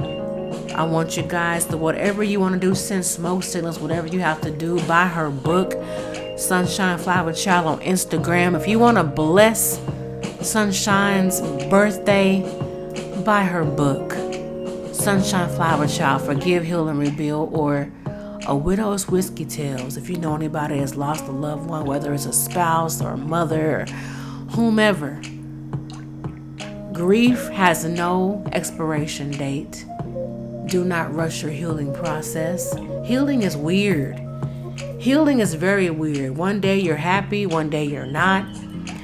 I 0.74 0.84
want 0.84 1.16
you 1.16 1.24
guys 1.24 1.64
to 1.66 1.76
whatever 1.76 2.22
you 2.22 2.38
want 2.38 2.54
to 2.54 2.60
do, 2.60 2.74
send 2.74 3.04
smoke 3.04 3.42
signals, 3.42 3.80
whatever 3.80 4.06
you 4.06 4.20
have 4.20 4.40
to 4.42 4.50
do. 4.50 4.80
Buy 4.86 5.08
her 5.08 5.30
book, 5.30 5.72
Sunshine 6.38 6.98
Flower 6.98 7.32
Child 7.32 7.66
on 7.66 7.80
Instagram. 7.80 8.54
If 8.54 8.68
you 8.68 8.78
want 8.78 8.96
to 8.98 9.04
bless 9.04 9.80
Sunshine's 10.40 11.40
birthday, 11.68 12.42
buy 13.24 13.42
her 13.42 13.64
book, 13.64 14.12
Sunshine 14.94 15.48
Flower 15.56 15.88
Child, 15.88 16.22
Forgive, 16.22 16.64
Heal, 16.64 16.88
and 16.88 17.00
Rebuild, 17.00 17.52
or 17.52 17.90
A 18.46 18.54
Widow's 18.54 19.08
Whiskey 19.08 19.44
Tales. 19.44 19.96
If 19.96 20.08
you 20.08 20.16
know 20.16 20.34
anybody 20.34 20.78
that's 20.78 20.94
lost 20.94 21.24
a 21.24 21.30
loved 21.30 21.68
one, 21.68 21.84
whether 21.84 22.14
it's 22.14 22.24
a 22.24 22.32
spouse 22.32 23.02
or 23.02 23.10
a 23.10 23.16
mother 23.16 23.80
or 23.80 23.84
whomever, 24.52 25.20
grief 26.92 27.48
has 27.48 27.84
no 27.84 28.42
expiration 28.52 29.30
date. 29.30 29.84
Do 30.66 30.84
not 30.84 31.14
rush 31.14 31.42
your 31.42 31.50
healing 31.50 31.92
process. 31.92 32.74
Healing 33.04 33.42
is 33.42 33.56
weird. 33.56 34.18
Healing 34.98 35.40
is 35.40 35.54
very 35.54 35.90
weird. 35.90 36.36
One 36.36 36.60
day 36.60 36.78
you're 36.78 36.96
happy, 36.96 37.44
one 37.44 37.68
day 37.68 37.84
you're 37.84 38.06
not. 38.06 38.44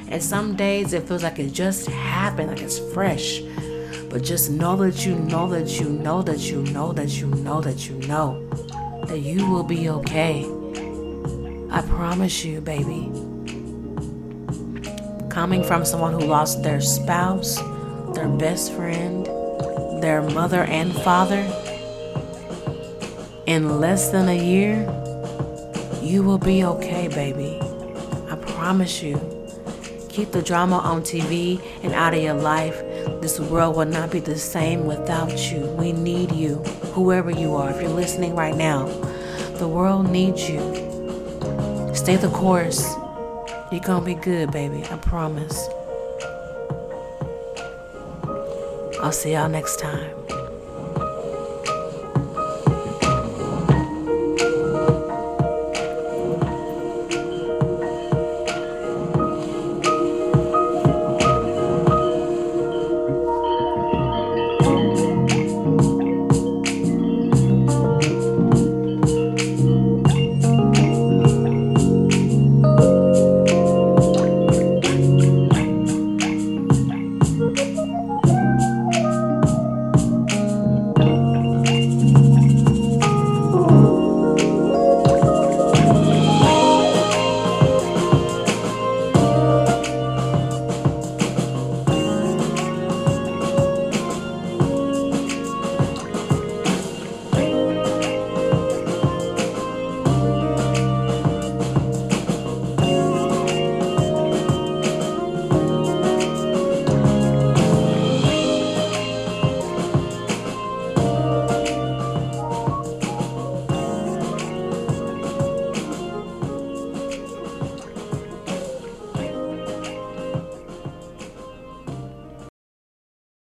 And 0.07 0.23
some 0.23 0.55
days 0.55 0.93
it 0.93 1.07
feels 1.07 1.23
like 1.23 1.39
it 1.39 1.51
just 1.51 1.87
happened, 1.87 2.49
like 2.49 2.61
it's 2.61 2.79
fresh. 2.93 3.41
But 4.09 4.23
just 4.23 4.49
know 4.49 4.75
that 4.77 5.05
you 5.05 5.15
know 5.15 5.47
that 5.49 5.79
you 5.79 5.89
know 5.89 6.21
that 6.21 6.39
you 6.39 6.61
know 6.63 6.93
that 6.93 7.09
you 7.19 7.27
know 7.27 7.61
that 7.61 7.87
you 7.89 7.95
know 8.07 8.47
that 9.15 9.21
you 9.21 9.49
will 9.49 9.63
be 9.63 9.87
okay. 9.87 10.45
I 11.71 11.81
promise 11.83 12.43
you, 12.43 12.59
baby. 12.59 13.09
Coming 15.29 15.63
from 15.63 15.85
someone 15.85 16.11
who 16.11 16.25
lost 16.25 16.63
their 16.63 16.81
spouse, 16.81 17.55
their 18.13 18.27
best 18.27 18.73
friend, 18.73 19.25
their 20.03 20.21
mother 20.21 20.63
and 20.65 20.93
father 20.93 21.49
in 23.47 23.79
less 23.79 24.09
than 24.09 24.27
a 24.27 24.37
year, 24.37 24.83
you 26.01 26.21
will 26.21 26.37
be 26.37 26.65
okay, 26.65 27.07
baby. 27.07 27.57
I 28.29 28.35
promise 28.35 29.01
you. 29.01 29.15
Keep 30.09 30.31
the 30.31 30.41
drama 30.41 30.77
on 30.77 31.03
TV 31.03 31.61
and 31.83 31.93
out 31.93 32.13
of 32.13 32.21
your 32.21 32.33
life. 32.33 32.77
This 33.21 33.39
world 33.39 33.77
will 33.77 33.85
not 33.85 34.11
be 34.11 34.19
the 34.19 34.37
same 34.37 34.85
without 34.85 35.51
you. 35.51 35.67
We 35.77 35.93
need 35.93 36.33
you, 36.33 36.55
whoever 36.95 37.31
you 37.31 37.55
are. 37.55 37.69
If 37.69 37.81
you're 37.81 37.91
listening 37.91 38.35
right 38.35 38.55
now, 38.55 39.04
the 39.57 39.67
world 39.67 40.09
needs 40.09 40.49
you. 40.49 40.59
Stay 41.93 42.17
the 42.17 42.29
course. 42.33 42.93
You're 43.71 43.81
gonna 43.81 44.05
be 44.05 44.15
good, 44.15 44.51
baby. 44.51 44.83
I 44.91 44.97
promise. 44.97 45.67
I'll 49.01 49.11
see 49.11 49.33
y'all 49.33 49.49
next 49.49 49.79
time. 49.79 50.14